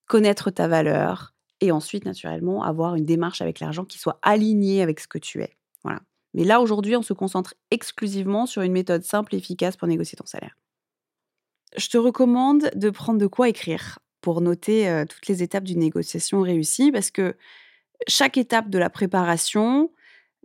connaître 0.06 0.50
ta 0.50 0.68
valeur, 0.68 1.34
et 1.60 1.72
ensuite, 1.72 2.04
naturellement, 2.04 2.62
avoir 2.62 2.94
une 2.96 3.04
démarche 3.04 3.40
avec 3.40 3.60
l'argent 3.60 3.84
qui 3.84 3.98
soit 3.98 4.18
alignée 4.22 4.82
avec 4.82 5.00
ce 5.00 5.08
que 5.08 5.18
tu 5.18 5.42
es. 5.42 5.56
Voilà. 5.82 6.00
Mais 6.36 6.44
là, 6.44 6.60
aujourd'hui, 6.60 6.94
on 6.94 7.02
se 7.02 7.14
concentre 7.14 7.54
exclusivement 7.70 8.44
sur 8.44 8.60
une 8.60 8.72
méthode 8.72 9.02
simple 9.02 9.34
et 9.34 9.38
efficace 9.38 9.76
pour 9.76 9.88
négocier 9.88 10.16
ton 10.16 10.26
salaire. 10.26 10.56
Je 11.76 11.88
te 11.88 11.96
recommande 11.96 12.70
de 12.74 12.90
prendre 12.90 13.18
de 13.18 13.26
quoi 13.26 13.48
écrire 13.48 13.98
pour 14.20 14.42
noter 14.42 14.88
euh, 14.88 15.06
toutes 15.06 15.26
les 15.28 15.42
étapes 15.42 15.64
d'une 15.64 15.78
négociation 15.78 16.42
réussie 16.42 16.92
parce 16.92 17.10
que 17.10 17.36
chaque 18.06 18.36
étape 18.36 18.68
de 18.68 18.78
la 18.78 18.90
préparation 18.90 19.90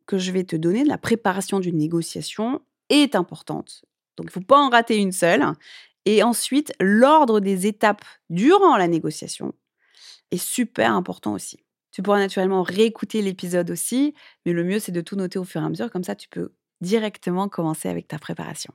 que 0.05 0.17
je 0.17 0.31
vais 0.31 0.45
te 0.45 0.55
donner, 0.55 0.83
de 0.83 0.89
la 0.89 0.98
préparation 0.98 1.60
d'une 1.60 1.77
négociation, 1.77 2.62
est 2.89 3.13
importante. 3.13 3.83
Donc, 4.15 4.27
il 4.27 4.29
ne 4.29 4.33
faut 4.33 4.48
pas 4.48 4.60
en 4.60 4.69
rater 4.69 4.98
une 4.98 5.12
seule. 5.12 5.45
Et 6.05 6.24
ensuite, 6.24 6.74
l'ordre 6.79 7.41
des 7.41 7.67
étapes 7.67 8.05
durant 8.29 8.77
la 8.77 8.88
négociation 8.88 9.53
est 10.31 10.38
super 10.38 10.93
important 10.93 11.33
aussi. 11.33 11.60
Tu 11.91 12.01
pourras 12.01 12.19
naturellement 12.19 12.63
réécouter 12.63 13.21
l'épisode 13.21 13.69
aussi, 13.69 14.13
mais 14.45 14.53
le 14.53 14.63
mieux 14.63 14.79
c'est 14.79 14.91
de 14.91 15.01
tout 15.01 15.15
noter 15.15 15.39
au 15.39 15.43
fur 15.43 15.62
et 15.62 15.65
à 15.65 15.69
mesure, 15.69 15.91
comme 15.91 16.03
ça 16.03 16.15
tu 16.15 16.29
peux 16.29 16.53
directement 16.81 17.50
commencer 17.50 17.89
avec 17.89 18.07
ta 18.07 18.17
préparation. 18.17 18.74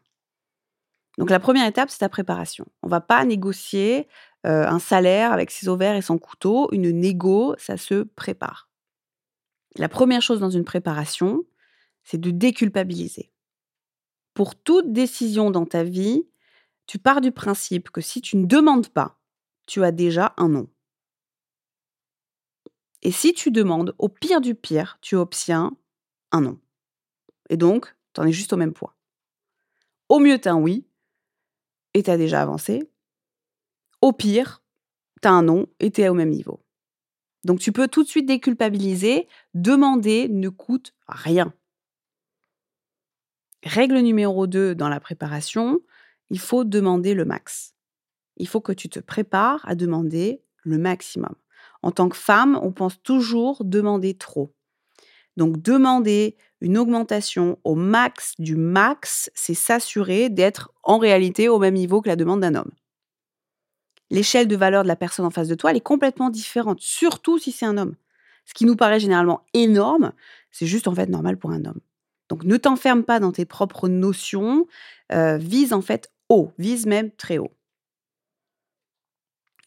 Donc 1.18 1.30
la 1.30 1.40
première 1.40 1.66
étape, 1.66 1.90
c'est 1.90 1.98
ta 1.98 2.08
préparation. 2.08 2.66
On 2.82 2.88
va 2.88 3.00
pas 3.00 3.24
négocier 3.24 4.06
euh, 4.46 4.66
un 4.66 4.78
salaire 4.78 5.32
avec 5.32 5.50
ses 5.50 5.68
ovaires 5.68 5.96
et 5.96 6.02
son 6.02 6.18
couteau. 6.18 6.68
Une 6.72 6.90
négo, 6.90 7.54
ça 7.58 7.76
se 7.76 8.02
prépare. 8.02 8.68
La 9.76 9.88
première 9.88 10.22
chose 10.22 10.40
dans 10.40 10.50
une 10.50 10.64
préparation, 10.64 11.44
c'est 12.04 12.20
de 12.20 12.30
déculpabiliser. 12.30 13.32
Pour 14.34 14.54
toute 14.54 14.92
décision 14.92 15.50
dans 15.50 15.64
ta 15.64 15.82
vie, 15.82 16.26
tu 16.86 16.98
pars 16.98 17.20
du 17.20 17.32
principe 17.32 17.90
que 17.90 18.00
si 18.00 18.20
tu 18.20 18.36
ne 18.36 18.46
demandes 18.46 18.88
pas, 18.88 19.18
tu 19.66 19.82
as 19.82 19.92
déjà 19.92 20.34
un 20.36 20.50
non. 20.50 20.68
Et 23.06 23.12
si 23.12 23.32
tu 23.34 23.52
demandes, 23.52 23.94
au 23.98 24.08
pire 24.08 24.40
du 24.40 24.56
pire, 24.56 24.98
tu 25.00 25.14
obtiens 25.14 25.76
un 26.32 26.40
non. 26.40 26.58
Et 27.50 27.56
donc, 27.56 27.94
tu 28.12 28.20
en 28.20 28.26
es 28.26 28.32
juste 28.32 28.52
au 28.52 28.56
même 28.56 28.72
point. 28.72 28.92
Au 30.08 30.18
mieux, 30.18 30.40
tu 30.40 30.48
as 30.48 30.54
un 30.54 30.60
oui 30.60 30.88
et 31.94 32.02
tu 32.02 32.10
as 32.10 32.16
déjà 32.16 32.42
avancé. 32.42 32.90
Au 34.00 34.12
pire, 34.12 34.64
tu 35.22 35.28
as 35.28 35.30
un 35.30 35.44
non 35.44 35.68
et 35.78 35.92
tu 35.92 36.00
es 36.00 36.08
au 36.08 36.14
même 36.14 36.30
niveau. 36.30 36.66
Donc 37.44 37.60
tu 37.60 37.70
peux 37.70 37.86
tout 37.86 38.02
de 38.02 38.08
suite 38.08 38.26
déculpabiliser. 38.26 39.28
Demander 39.54 40.26
ne 40.28 40.48
coûte 40.48 40.92
rien. 41.06 41.54
Règle 43.62 44.00
numéro 44.00 44.48
2 44.48 44.74
dans 44.74 44.88
la 44.88 44.98
préparation, 44.98 45.80
il 46.28 46.40
faut 46.40 46.64
demander 46.64 47.14
le 47.14 47.24
max. 47.24 47.76
Il 48.36 48.48
faut 48.48 48.60
que 48.60 48.72
tu 48.72 48.88
te 48.88 48.98
prépares 48.98 49.64
à 49.68 49.76
demander 49.76 50.42
le 50.64 50.76
maximum. 50.76 51.36
En 51.82 51.90
tant 51.90 52.08
que 52.08 52.16
femme, 52.16 52.58
on 52.62 52.72
pense 52.72 53.02
toujours 53.02 53.64
demander 53.64 54.14
trop. 54.14 54.52
Donc 55.36 55.60
demander 55.60 56.36
une 56.60 56.78
augmentation 56.78 57.58
au 57.64 57.74
max 57.74 58.34
du 58.38 58.56
max, 58.56 59.30
c'est 59.34 59.54
s'assurer 59.54 60.30
d'être 60.30 60.72
en 60.82 60.98
réalité 60.98 61.48
au 61.48 61.58
même 61.58 61.74
niveau 61.74 62.00
que 62.00 62.08
la 62.08 62.16
demande 62.16 62.40
d'un 62.40 62.54
homme. 62.54 62.72
L'échelle 64.10 64.48
de 64.48 64.56
valeur 64.56 64.82
de 64.82 64.88
la 64.88 64.96
personne 64.96 65.26
en 65.26 65.30
face 65.30 65.48
de 65.48 65.54
toi, 65.54 65.70
elle 65.70 65.76
est 65.76 65.80
complètement 65.80 66.30
différente, 66.30 66.80
surtout 66.80 67.38
si 67.38 67.52
c'est 67.52 67.66
un 67.66 67.76
homme. 67.76 67.96
Ce 68.46 68.54
qui 68.54 68.64
nous 68.64 68.76
paraît 68.76 69.00
généralement 69.00 69.42
énorme, 69.52 70.12
c'est 70.52 70.66
juste 70.66 70.88
en 70.88 70.94
fait 70.94 71.08
normal 71.08 71.36
pour 71.36 71.50
un 71.50 71.64
homme. 71.64 71.80
Donc 72.28 72.44
ne 72.44 72.56
t'enferme 72.56 73.04
pas 73.04 73.20
dans 73.20 73.32
tes 73.32 73.44
propres 73.44 73.88
notions, 73.88 74.66
euh, 75.12 75.36
vise 75.36 75.72
en 75.72 75.82
fait 75.82 76.10
haut, 76.28 76.52
vise 76.58 76.86
même 76.86 77.10
très 77.10 77.38
haut. 77.38 77.55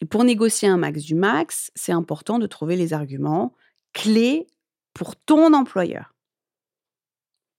Et 0.02 0.06
pour 0.06 0.24
négocier 0.24 0.68
un 0.68 0.78
max 0.78 1.04
du 1.04 1.16
max, 1.16 1.72
c'est 1.76 1.92
important 1.92 2.40
de 2.40 2.48
trouver 2.48 2.76
les 2.76 2.94
arguments 2.94 3.54
clés 3.94 4.48
pour 4.94 5.16
ton 5.16 5.54
employeur. 5.54 6.16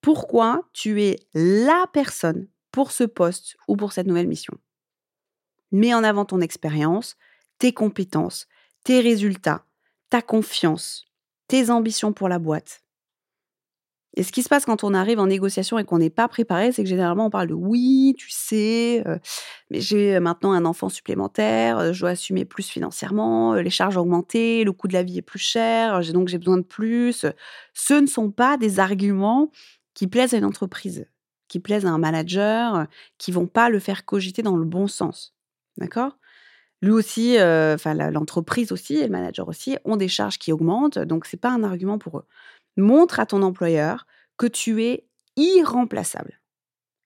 Pourquoi 0.00 0.68
tu 0.72 1.02
es 1.02 1.18
la 1.34 1.86
personne 1.92 2.48
pour 2.72 2.92
ce 2.92 3.04
poste 3.04 3.56
ou 3.68 3.76
pour 3.76 3.92
cette 3.92 4.06
nouvelle 4.06 4.28
mission? 4.28 4.56
Mets 5.72 5.94
en 5.94 6.02
avant 6.02 6.24
ton 6.24 6.40
expérience, 6.40 7.16
tes 7.58 7.72
compétences, 7.72 8.48
tes 8.84 9.00
résultats, 9.00 9.66
ta 10.08 10.22
confiance, 10.22 11.06
tes 11.46 11.70
ambitions 11.70 12.12
pour 12.12 12.28
la 12.28 12.38
boîte. 12.38 12.82
Et 14.16 14.24
ce 14.24 14.32
qui 14.32 14.42
se 14.42 14.48
passe 14.48 14.64
quand 14.64 14.82
on 14.82 14.92
arrive 14.92 15.20
en 15.20 15.26
négociation 15.26 15.78
et 15.78 15.84
qu'on 15.84 15.98
n'est 15.98 16.10
pas 16.10 16.26
préparé, 16.26 16.72
c'est 16.72 16.82
que 16.82 16.88
généralement 16.88 17.26
on 17.26 17.30
parle 17.30 17.46
de 17.46 17.54
oui, 17.54 18.14
tu 18.18 18.28
sais, 18.30 19.04
euh, 19.06 19.18
mais 19.70 19.80
j'ai 19.80 20.18
maintenant 20.18 20.52
un 20.52 20.64
enfant 20.64 20.88
supplémentaire, 20.88 21.78
euh, 21.78 21.92
je 21.92 22.00
dois 22.00 22.10
assumer 22.10 22.44
plus 22.44 22.68
financièrement, 22.68 23.54
euh, 23.54 23.62
les 23.62 23.70
charges 23.70 23.96
ont 23.96 24.00
augmenté, 24.00 24.64
le 24.64 24.72
coût 24.72 24.88
de 24.88 24.94
la 24.94 25.04
vie 25.04 25.18
est 25.18 25.22
plus 25.22 25.38
cher, 25.38 26.00
donc 26.12 26.26
j'ai 26.26 26.38
besoin 26.38 26.56
de 26.56 26.62
plus. 26.62 27.24
Ce 27.72 27.94
ne 27.94 28.06
sont 28.06 28.32
pas 28.32 28.56
des 28.56 28.80
arguments 28.80 29.52
qui 29.94 30.08
plaisent 30.08 30.34
à 30.34 30.38
une 30.38 30.44
entreprise, 30.44 31.06
qui 31.46 31.60
plaisent 31.60 31.86
à 31.86 31.90
un 31.90 31.98
manager, 31.98 32.86
qui 33.16 33.30
vont 33.30 33.46
pas 33.46 33.68
le 33.68 33.78
faire 33.78 34.04
cogiter 34.04 34.42
dans 34.42 34.56
le 34.56 34.64
bon 34.64 34.88
sens. 34.88 35.34
D'accord? 35.76 36.18
Lui 36.82 36.90
aussi, 36.92 37.36
enfin 37.38 37.94
l'entreprise 37.94 38.72
aussi 38.72 38.96
et 38.96 39.04
le 39.04 39.10
manager 39.10 39.48
aussi 39.48 39.76
ont 39.84 39.96
des 39.96 40.08
charges 40.08 40.38
qui 40.38 40.50
augmentent, 40.52 40.98
donc 40.98 41.26
c'est 41.26 41.36
pas 41.36 41.50
un 41.50 41.62
argument 41.62 41.98
pour 41.98 42.18
eux 42.18 42.24
montre 42.80 43.20
à 43.20 43.26
ton 43.26 43.42
employeur 43.42 44.06
que 44.36 44.46
tu 44.46 44.82
es 44.84 45.06
irremplaçable 45.36 46.40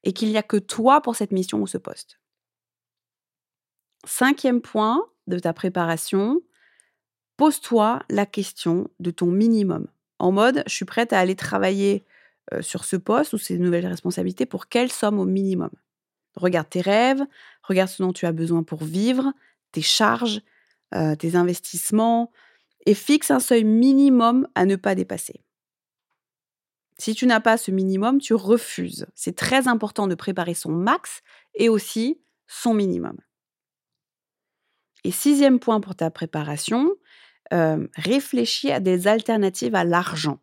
et 0.02 0.12
qu'il 0.12 0.28
n'y 0.28 0.36
a 0.36 0.42
que 0.42 0.56
toi 0.56 1.00
pour 1.00 1.16
cette 1.16 1.32
mission 1.32 1.60
ou 1.60 1.66
ce 1.66 1.78
poste. 1.78 2.20
Cinquième 4.06 4.60
point 4.60 5.04
de 5.26 5.38
ta 5.38 5.52
préparation, 5.52 6.42
pose-toi 7.36 8.00
la 8.10 8.26
question 8.26 8.88
de 9.00 9.10
ton 9.10 9.26
minimum. 9.26 9.86
En 10.18 10.30
mode, 10.30 10.62
je 10.66 10.74
suis 10.74 10.84
prête 10.84 11.12
à 11.12 11.18
aller 11.18 11.36
travailler 11.36 12.04
euh, 12.52 12.60
sur 12.62 12.84
ce 12.84 12.96
poste 12.96 13.32
ou 13.32 13.38
ces 13.38 13.58
nouvelles 13.58 13.86
responsabilités 13.86 14.46
pour 14.46 14.68
quelle 14.68 14.92
somme 14.92 15.18
au 15.18 15.24
minimum 15.24 15.70
Regarde 16.36 16.68
tes 16.68 16.80
rêves, 16.80 17.22
regarde 17.62 17.88
ce 17.88 18.02
dont 18.02 18.12
tu 18.12 18.26
as 18.26 18.32
besoin 18.32 18.62
pour 18.62 18.84
vivre, 18.84 19.32
tes 19.72 19.82
charges, 19.82 20.42
euh, 20.94 21.14
tes 21.14 21.36
investissements, 21.36 22.30
et 22.86 22.94
fixe 22.94 23.30
un 23.30 23.40
seuil 23.40 23.64
minimum 23.64 24.46
à 24.54 24.66
ne 24.66 24.76
pas 24.76 24.94
dépasser. 24.94 25.43
Si 26.98 27.14
tu 27.14 27.26
n'as 27.26 27.40
pas 27.40 27.56
ce 27.56 27.70
minimum, 27.70 28.20
tu 28.20 28.34
refuses. 28.34 29.06
C'est 29.14 29.36
très 29.36 29.68
important 29.68 30.06
de 30.06 30.14
préparer 30.14 30.54
son 30.54 30.70
max 30.70 31.22
et 31.54 31.68
aussi 31.68 32.20
son 32.46 32.74
minimum. 32.74 33.16
Et 35.02 35.10
sixième 35.10 35.58
point 35.58 35.80
pour 35.80 35.96
ta 35.96 36.10
préparation, 36.10 36.90
euh, 37.52 37.86
réfléchis 37.94 38.70
à 38.70 38.80
des 38.80 39.06
alternatives 39.06 39.74
à 39.74 39.84
l'argent. 39.84 40.38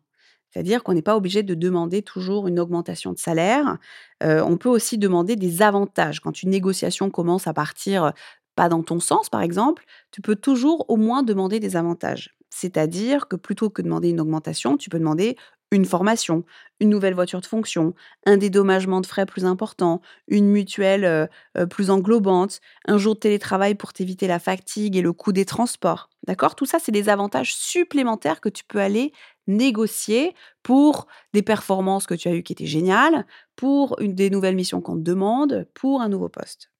C'est-à-dire 0.50 0.82
qu'on 0.84 0.92
n'est 0.92 1.02
pas 1.02 1.16
obligé 1.16 1.42
de 1.42 1.54
demander 1.54 2.02
toujours 2.02 2.46
une 2.46 2.60
augmentation 2.60 3.12
de 3.12 3.18
salaire. 3.18 3.78
Euh, 4.22 4.42
on 4.42 4.58
peut 4.58 4.68
aussi 4.68 4.98
demander 4.98 5.34
des 5.34 5.62
avantages. 5.62 6.20
Quand 6.20 6.42
une 6.42 6.50
négociation 6.50 7.10
commence 7.10 7.46
à 7.46 7.54
partir 7.54 8.12
pas 8.54 8.68
dans 8.68 8.82
ton 8.82 9.00
sens, 9.00 9.30
par 9.30 9.40
exemple, 9.40 9.84
tu 10.10 10.20
peux 10.20 10.36
toujours 10.36 10.84
au 10.90 10.96
moins 10.96 11.22
demander 11.22 11.58
des 11.58 11.74
avantages. 11.74 12.36
C'est-à-dire 12.50 13.28
que 13.28 13.36
plutôt 13.36 13.70
que 13.70 13.80
de 13.80 13.86
demander 13.86 14.10
une 14.10 14.20
augmentation, 14.20 14.76
tu 14.76 14.90
peux 14.90 14.98
demander 14.98 15.36
une 15.72 15.86
formation, 15.86 16.44
une 16.80 16.90
nouvelle 16.90 17.14
voiture 17.14 17.40
de 17.40 17.46
fonction, 17.46 17.94
un 18.26 18.36
dédommagement 18.36 19.00
de 19.00 19.06
frais 19.06 19.24
plus 19.24 19.46
important, 19.46 20.02
une 20.28 20.46
mutuelle 20.46 21.04
euh, 21.04 21.26
euh, 21.56 21.66
plus 21.66 21.90
englobante, 21.90 22.60
un 22.86 22.98
jour 22.98 23.14
de 23.14 23.20
télétravail 23.20 23.74
pour 23.74 23.94
t'éviter 23.94 24.26
la 24.28 24.38
fatigue 24.38 24.96
et 24.96 25.02
le 25.02 25.14
coût 25.14 25.32
des 25.32 25.46
transports. 25.46 26.10
D'accord? 26.26 26.54
Tout 26.54 26.66
ça, 26.66 26.78
c'est 26.78 26.92
des 26.92 27.08
avantages 27.08 27.54
supplémentaires 27.54 28.42
que 28.42 28.50
tu 28.50 28.64
peux 28.64 28.80
aller 28.80 29.12
négocier 29.46 30.34
pour 30.62 31.06
des 31.32 31.42
performances 31.42 32.06
que 32.06 32.14
tu 32.14 32.28
as 32.28 32.34
eues 32.34 32.42
qui 32.42 32.52
étaient 32.52 32.66
géniales, 32.66 33.26
pour 33.56 33.98
une, 33.98 34.14
des 34.14 34.30
nouvelles 34.30 34.54
missions 34.54 34.82
qu'on 34.82 34.96
te 34.96 35.00
demande, 35.00 35.66
pour 35.72 36.02
un 36.02 36.10
nouveau 36.10 36.28
poste. 36.28 36.70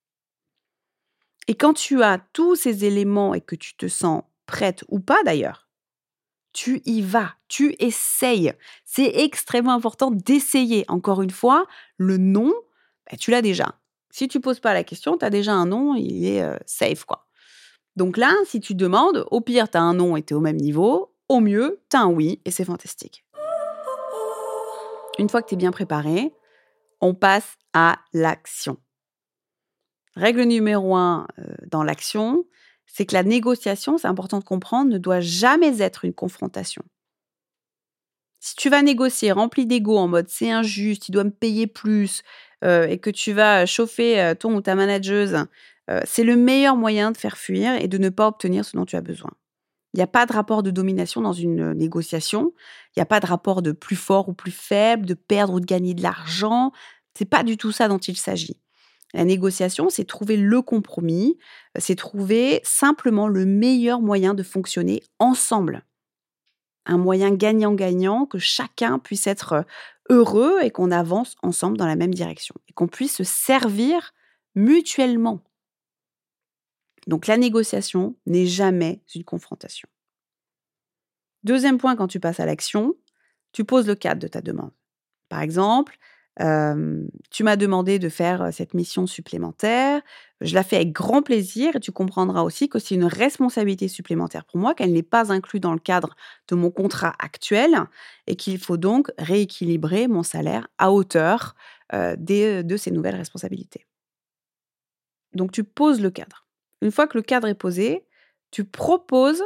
Et 1.48 1.54
quand 1.54 1.72
tu 1.72 2.02
as 2.02 2.18
tous 2.34 2.54
ces 2.56 2.84
éléments 2.84 3.34
et 3.34 3.40
que 3.40 3.56
tu 3.56 3.74
te 3.74 3.88
sens 3.88 4.22
prête 4.46 4.84
ou 4.88 5.00
pas 5.00 5.22
d'ailleurs, 5.24 5.71
tu 6.52 6.82
y 6.84 7.02
vas, 7.02 7.34
tu 7.48 7.74
essayes. 7.78 8.52
C'est 8.84 9.20
extrêmement 9.20 9.72
important 9.72 10.10
d'essayer. 10.10 10.84
Encore 10.88 11.22
une 11.22 11.30
fois, 11.30 11.66
le 11.96 12.18
non, 12.18 12.52
bah, 13.10 13.16
tu 13.16 13.30
l'as 13.30 13.42
déjà. 13.42 13.74
Si 14.10 14.28
tu 14.28 14.40
poses 14.40 14.60
pas 14.60 14.74
la 14.74 14.84
question, 14.84 15.16
tu 15.16 15.24
as 15.24 15.30
déjà 15.30 15.52
un 15.52 15.66
non, 15.66 15.94
il 15.94 16.26
est 16.26 16.42
euh, 16.42 16.56
safe 16.66 17.04
quoi. 17.04 17.26
Donc 17.96 18.16
là, 18.16 18.32
si 18.46 18.60
tu 18.60 18.74
demandes, 18.74 19.26
au 19.30 19.40
pire, 19.40 19.70
tu 19.70 19.76
as 19.76 19.82
un 19.82 19.94
non 19.94 20.16
et 20.16 20.22
tu 20.22 20.34
es 20.34 20.36
au 20.36 20.40
même 20.40 20.56
niveau. 20.56 21.14
Au 21.28 21.40
mieux, 21.40 21.80
tu 21.90 21.96
as 21.96 22.02
un 22.02 22.10
oui 22.10 22.40
et 22.44 22.50
c'est 22.50 22.64
fantastique. 22.64 23.24
Une 25.18 25.28
fois 25.28 25.42
que 25.42 25.48
tu 25.48 25.54
es 25.54 25.58
bien 25.58 25.72
préparé, 25.72 26.34
on 27.00 27.14
passe 27.14 27.56
à 27.74 27.98
l'action. 28.12 28.78
Règle 30.14 30.42
numéro 30.42 30.94
un 30.94 31.26
euh, 31.38 31.54
dans 31.66 31.82
l'action, 31.82 32.44
c'est 32.92 33.06
que 33.06 33.14
la 33.14 33.22
négociation, 33.22 33.96
c'est 33.96 34.06
important 34.06 34.38
de 34.38 34.44
comprendre, 34.44 34.90
ne 34.90 34.98
doit 34.98 35.20
jamais 35.20 35.80
être 35.80 36.04
une 36.04 36.12
confrontation. 36.12 36.84
Si 38.38 38.54
tu 38.54 38.68
vas 38.68 38.82
négocier 38.82 39.32
rempli 39.32 39.66
d'ego 39.66 39.96
en 39.96 40.08
mode 40.08 40.28
c'est 40.28 40.50
injuste, 40.50 41.08
il 41.08 41.12
doit 41.12 41.24
me 41.24 41.30
payer 41.30 41.66
plus, 41.66 42.22
euh, 42.64 42.86
et 42.86 42.98
que 42.98 43.08
tu 43.08 43.32
vas 43.32 43.64
chauffer 43.66 44.20
euh, 44.20 44.34
ton 44.34 44.54
ou 44.54 44.60
ta 44.60 44.74
manageuse, 44.74 45.46
euh, 45.90 46.00
c'est 46.04 46.24
le 46.24 46.36
meilleur 46.36 46.76
moyen 46.76 47.12
de 47.12 47.16
faire 47.16 47.38
fuir 47.38 47.74
et 47.80 47.88
de 47.88 47.98
ne 47.98 48.10
pas 48.10 48.28
obtenir 48.28 48.64
ce 48.64 48.76
dont 48.76 48.84
tu 48.84 48.96
as 48.96 49.00
besoin. 49.00 49.30
Il 49.94 49.98
n'y 49.98 50.02
a 50.02 50.06
pas 50.08 50.26
de 50.26 50.32
rapport 50.32 50.62
de 50.62 50.70
domination 50.70 51.20
dans 51.20 51.32
une 51.32 51.72
négociation. 51.72 52.52
Il 52.88 52.98
n'y 52.98 53.02
a 53.02 53.06
pas 53.06 53.20
de 53.20 53.26
rapport 53.26 53.62
de 53.62 53.72
plus 53.72 53.96
fort 53.96 54.28
ou 54.28 54.32
plus 54.32 54.52
faible, 54.52 55.06
de 55.06 55.14
perdre 55.14 55.54
ou 55.54 55.60
de 55.60 55.66
gagner 55.66 55.94
de 55.94 56.02
l'argent. 56.02 56.72
C'est 57.16 57.26
pas 57.26 57.42
du 57.42 57.56
tout 57.56 57.72
ça 57.72 57.88
dont 57.88 57.98
il 57.98 58.16
s'agit. 58.16 58.61
La 59.14 59.24
négociation, 59.24 59.90
c'est 59.90 60.04
trouver 60.04 60.36
le 60.36 60.62
compromis, 60.62 61.38
c'est 61.78 61.96
trouver 61.96 62.60
simplement 62.64 63.28
le 63.28 63.44
meilleur 63.44 64.00
moyen 64.00 64.34
de 64.34 64.42
fonctionner 64.42 65.02
ensemble. 65.18 65.84
Un 66.86 66.98
moyen 66.98 67.30
gagnant-gagnant, 67.30 68.26
que 68.26 68.38
chacun 68.38 68.98
puisse 68.98 69.26
être 69.26 69.64
heureux 70.08 70.60
et 70.62 70.70
qu'on 70.70 70.90
avance 70.90 71.36
ensemble 71.42 71.76
dans 71.76 71.86
la 71.86 71.96
même 71.96 72.14
direction 72.14 72.54
et 72.68 72.72
qu'on 72.72 72.88
puisse 72.88 73.16
se 73.16 73.24
servir 73.24 74.12
mutuellement. 74.54 75.40
Donc 77.06 77.26
la 77.26 77.36
négociation 77.36 78.16
n'est 78.26 78.46
jamais 78.46 79.02
une 79.14 79.24
confrontation. 79.24 79.88
Deuxième 81.44 81.78
point, 81.78 81.96
quand 81.96 82.08
tu 82.08 82.20
passes 82.20 82.40
à 82.40 82.46
l'action, 82.46 82.94
tu 83.52 83.64
poses 83.64 83.86
le 83.86 83.94
cadre 83.94 84.20
de 84.20 84.28
ta 84.28 84.40
demande. 84.40 84.72
Par 85.28 85.40
exemple, 85.40 85.98
tu 86.38 87.44
m'as 87.44 87.56
demandé 87.56 87.98
de 87.98 88.08
faire 88.08 88.52
cette 88.52 88.74
mission 88.74 89.06
supplémentaire. 89.06 90.00
Je 90.40 90.54
la 90.54 90.64
fais 90.64 90.76
avec 90.76 90.92
grand 90.92 91.22
plaisir 91.22 91.76
et 91.76 91.80
tu 91.80 91.92
comprendras 91.92 92.42
aussi 92.42 92.68
que 92.68 92.78
c'est 92.78 92.94
une 92.94 93.04
responsabilité 93.04 93.86
supplémentaire 93.86 94.44
pour 94.44 94.58
moi, 94.58 94.74
qu'elle 94.74 94.92
n'est 94.92 95.02
pas 95.02 95.30
inclue 95.32 95.60
dans 95.60 95.72
le 95.72 95.78
cadre 95.78 96.16
de 96.48 96.54
mon 96.54 96.70
contrat 96.70 97.14
actuel 97.18 97.82
et 98.26 98.34
qu'il 98.34 98.58
faut 98.58 98.76
donc 98.76 99.10
rééquilibrer 99.18 100.08
mon 100.08 100.22
salaire 100.22 100.68
à 100.78 100.90
hauteur 100.90 101.54
de 101.92 102.76
ces 102.76 102.90
nouvelles 102.90 103.16
responsabilités. 103.16 103.86
Donc 105.34 105.52
tu 105.52 105.64
poses 105.64 106.00
le 106.00 106.10
cadre. 106.10 106.46
Une 106.80 106.90
fois 106.90 107.06
que 107.06 107.16
le 107.16 107.22
cadre 107.22 107.48
est 107.48 107.54
posé, 107.54 108.04
tu 108.50 108.64
proposes 108.64 109.44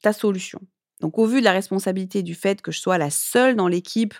ta 0.00 0.12
solution. 0.12 0.60
Donc 1.00 1.18
au 1.18 1.26
vu 1.26 1.40
de 1.40 1.44
la 1.44 1.52
responsabilité 1.52 2.22
du 2.22 2.34
fait 2.34 2.62
que 2.62 2.72
je 2.72 2.80
sois 2.80 2.98
la 2.98 3.10
seule 3.10 3.56
dans 3.56 3.68
l'équipe 3.68 4.14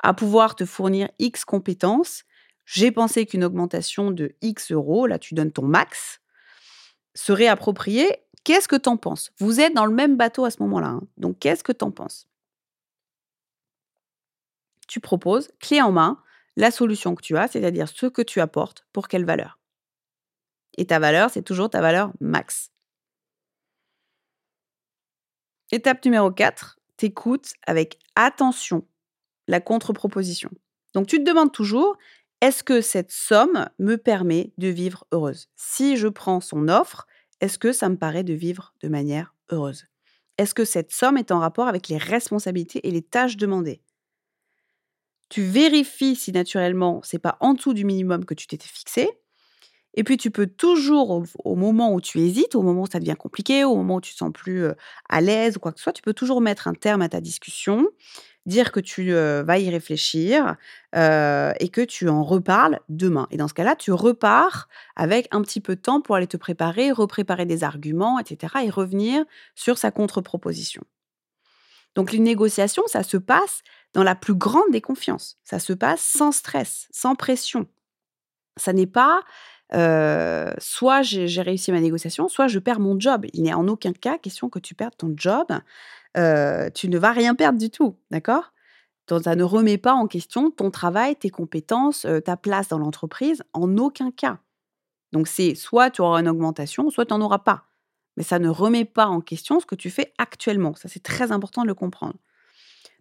à 0.00 0.14
pouvoir 0.14 0.56
te 0.56 0.64
fournir 0.64 1.08
X 1.18 1.44
compétences. 1.44 2.24
J'ai 2.64 2.90
pensé 2.90 3.26
qu'une 3.26 3.44
augmentation 3.44 4.10
de 4.10 4.34
X 4.42 4.72
euros, 4.72 5.06
là 5.06 5.18
tu 5.18 5.34
donnes 5.34 5.52
ton 5.52 5.64
max, 5.64 6.20
serait 7.14 7.48
appropriée. 7.48 8.24
Qu'est-ce 8.44 8.68
que 8.68 8.76
tu 8.76 8.88
en 8.88 8.96
penses? 8.96 9.32
Vous 9.38 9.60
êtes 9.60 9.74
dans 9.74 9.86
le 9.86 9.94
même 9.94 10.16
bateau 10.16 10.44
à 10.44 10.50
ce 10.50 10.62
moment-là. 10.62 10.88
Hein. 10.88 11.02
Donc 11.16 11.38
qu'est-ce 11.38 11.64
que 11.64 11.72
tu 11.72 11.84
en 11.84 11.90
penses? 11.90 12.28
Tu 14.86 15.00
proposes, 15.00 15.50
clé 15.60 15.82
en 15.82 15.92
main, 15.92 16.22
la 16.56 16.70
solution 16.70 17.14
que 17.14 17.22
tu 17.22 17.36
as, 17.36 17.48
c'est-à-dire 17.48 17.88
ce 17.88 18.06
que 18.06 18.22
tu 18.22 18.40
apportes, 18.40 18.86
pour 18.92 19.08
quelle 19.08 19.24
valeur? 19.24 19.58
Et 20.76 20.86
ta 20.86 20.98
valeur, 20.98 21.30
c'est 21.30 21.42
toujours 21.42 21.70
ta 21.70 21.80
valeur 21.80 22.12
max. 22.20 22.70
Étape 25.70 26.04
numéro 26.04 26.30
4, 26.30 26.78
t'écoutes 26.96 27.52
avec 27.66 27.98
attention 28.14 28.86
la 29.48 29.60
contre-proposition. 29.60 30.50
Donc 30.94 31.08
tu 31.08 31.18
te 31.18 31.28
demandes 31.28 31.52
toujours, 31.52 31.96
est-ce 32.40 32.62
que 32.62 32.80
cette 32.80 33.10
somme 33.10 33.68
me 33.80 33.96
permet 33.96 34.52
de 34.58 34.68
vivre 34.68 35.06
heureuse? 35.10 35.48
Si 35.56 35.96
je 35.96 36.06
prends 36.06 36.40
son 36.40 36.68
offre, 36.68 37.06
est-ce 37.40 37.58
que 37.58 37.72
ça 37.72 37.88
me 37.88 37.96
paraît 37.96 38.24
de 38.24 38.34
vivre 38.34 38.74
de 38.80 38.88
manière 38.88 39.34
heureuse? 39.50 39.86
Est-ce 40.38 40.54
que 40.54 40.64
cette 40.64 40.92
somme 40.92 41.16
est 41.16 41.32
en 41.32 41.40
rapport 41.40 41.66
avec 41.66 41.88
les 41.88 41.96
responsabilités 41.96 42.86
et 42.86 42.92
les 42.92 43.02
tâches 43.02 43.36
demandées? 43.36 43.82
Tu 45.28 45.42
vérifies 45.42 46.14
si 46.14 46.30
naturellement 46.30 47.00
c'est 47.02 47.18
pas 47.18 47.36
en 47.40 47.54
dessous 47.54 47.74
du 47.74 47.84
minimum 47.84 48.24
que 48.24 48.34
tu 48.34 48.46
t'étais 48.46 48.68
fixé. 48.68 49.10
Et 49.94 50.04
puis, 50.04 50.16
tu 50.16 50.30
peux 50.30 50.46
toujours, 50.46 51.24
au, 51.44 51.56
moment 51.56 51.92
où 51.92 52.00
tu 52.00 52.20
hésites, 52.20 52.54
au 52.54 52.62
moment 52.62 52.82
où 52.82 52.86
ça 52.86 53.00
devient 53.00 53.16
compliqué, 53.18 53.64
au 53.64 53.74
moment 53.74 53.96
où 53.96 54.00
tu 54.00 54.12
te 54.12 54.18
sens 54.18 54.30
plus 54.32 54.66
à 55.08 55.20
l'aise 55.20 55.56
ou 55.56 55.60
quoi 55.60 55.72
que 55.72 55.78
ce 55.78 55.84
soit, 55.84 55.92
tu 55.92 56.02
peux 56.02 56.12
toujours 56.12 56.40
mettre 56.40 56.68
un 56.68 56.74
terme 56.74 57.02
à 57.02 57.08
ta 57.08 57.20
discussion, 57.20 57.88
dire 58.48 58.72
que 58.72 58.80
tu 58.80 59.12
vas 59.12 59.58
y 59.58 59.70
réfléchir 59.70 60.56
et 60.94 61.68
que 61.70 61.84
tu 61.84 62.08
en 62.08 62.24
reparles 62.24 62.80
demain. 62.88 63.28
Et 63.30 63.36
dans 63.36 63.46
ce 63.46 63.54
cas-là, 63.54 63.76
tu 63.76 63.92
repars 63.92 64.68
avec 64.96 65.28
un 65.30 65.42
petit 65.42 65.60
peu 65.60 65.76
de 65.76 65.80
temps 65.80 66.00
pour 66.00 66.16
aller 66.16 66.26
te 66.26 66.36
préparer, 66.36 66.90
repréparer 66.90 67.46
des 67.46 67.62
arguments, 67.62 68.18
etc. 68.18 68.54
et 68.64 68.70
revenir 68.70 69.24
sur 69.54 69.78
sa 69.78 69.90
contre-proposition. 69.90 70.82
Donc, 71.94 72.12
les 72.12 72.18
négociations, 72.18 72.84
ça 72.86 73.02
se 73.02 73.16
passe 73.16 73.62
dans 73.92 74.02
la 74.02 74.14
plus 74.14 74.34
grande 74.34 74.70
des 74.70 74.80
confiances. 74.80 75.38
Ça 75.44 75.58
se 75.58 75.72
passe 75.72 76.00
sans 76.00 76.32
stress, 76.32 76.88
sans 76.90 77.14
pression. 77.14 77.66
Ça 78.56 78.72
n'est 78.72 78.86
pas 78.86 79.22
soit 80.58 81.02
j'ai 81.02 81.42
réussi 81.42 81.70
ma 81.72 81.80
négociation, 81.80 82.28
soit 82.28 82.48
je 82.48 82.58
perds 82.58 82.80
mon 82.80 82.98
job. 82.98 83.26
Il 83.34 83.42
n'est 83.42 83.52
en 83.52 83.68
aucun 83.68 83.92
cas 83.92 84.16
question 84.16 84.48
que 84.48 84.58
tu 84.58 84.74
perdes 84.74 84.96
ton 84.96 85.12
job. 85.14 85.46
Tu 86.14 86.88
ne 86.88 86.98
vas 86.98 87.12
rien 87.12 87.34
perdre 87.34 87.58
du 87.58 87.70
tout, 87.70 87.96
d'accord? 88.10 88.52
Ça 89.22 89.34
ne 89.34 89.42
remet 89.42 89.78
pas 89.78 89.94
en 89.94 90.06
question 90.06 90.50
ton 90.50 90.70
travail, 90.70 91.16
tes 91.16 91.30
compétences, 91.30 92.06
ta 92.24 92.36
place 92.36 92.68
dans 92.68 92.78
l'entreprise, 92.78 93.42
en 93.54 93.78
aucun 93.78 94.10
cas. 94.10 94.40
Donc 95.12 95.28
c'est 95.28 95.54
soit 95.54 95.90
tu 95.90 96.02
auras 96.02 96.20
une 96.20 96.28
augmentation, 96.28 96.90
soit 96.90 97.06
tu 97.06 97.14
n'en 97.14 97.22
auras 97.22 97.38
pas. 97.38 97.64
Mais 98.18 98.22
ça 98.22 98.38
ne 98.38 98.48
remet 98.48 98.84
pas 98.84 99.06
en 99.06 99.20
question 99.20 99.60
ce 99.60 99.66
que 99.66 99.76
tu 99.76 99.90
fais 99.90 100.12
actuellement. 100.18 100.74
Ça, 100.74 100.88
c'est 100.88 101.02
très 101.02 101.32
important 101.32 101.62
de 101.62 101.68
le 101.68 101.74
comprendre. 101.74 102.16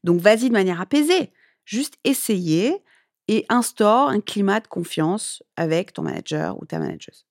Donc 0.03 0.21
vas-y 0.21 0.47
de 0.47 0.53
manière 0.53 0.79
apaisée. 0.79 1.33
Juste 1.65 1.97
essayer 2.05 2.83
et 3.27 3.45
instaure 3.49 4.07
un 4.07 4.21
climat 4.21 4.61
de 4.61 4.67
confiance 4.67 5.43
avec 5.57 5.91
ton 5.91 6.03
manager 6.03 6.61
ou 6.61 6.65
ta 6.65 6.79
manageuse. 6.79 7.25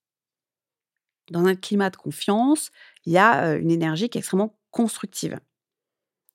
Dans 1.31 1.47
un 1.47 1.55
climat 1.55 1.89
de 1.89 1.97
confiance, 1.97 2.71
il 3.07 3.13
y 3.13 3.19
a 3.19 3.55
une 3.55 3.71
énergie 3.71 4.11
qui 4.11 4.19
est 4.19 4.21
extrêmement 4.21 4.59
constructive. 4.71 5.41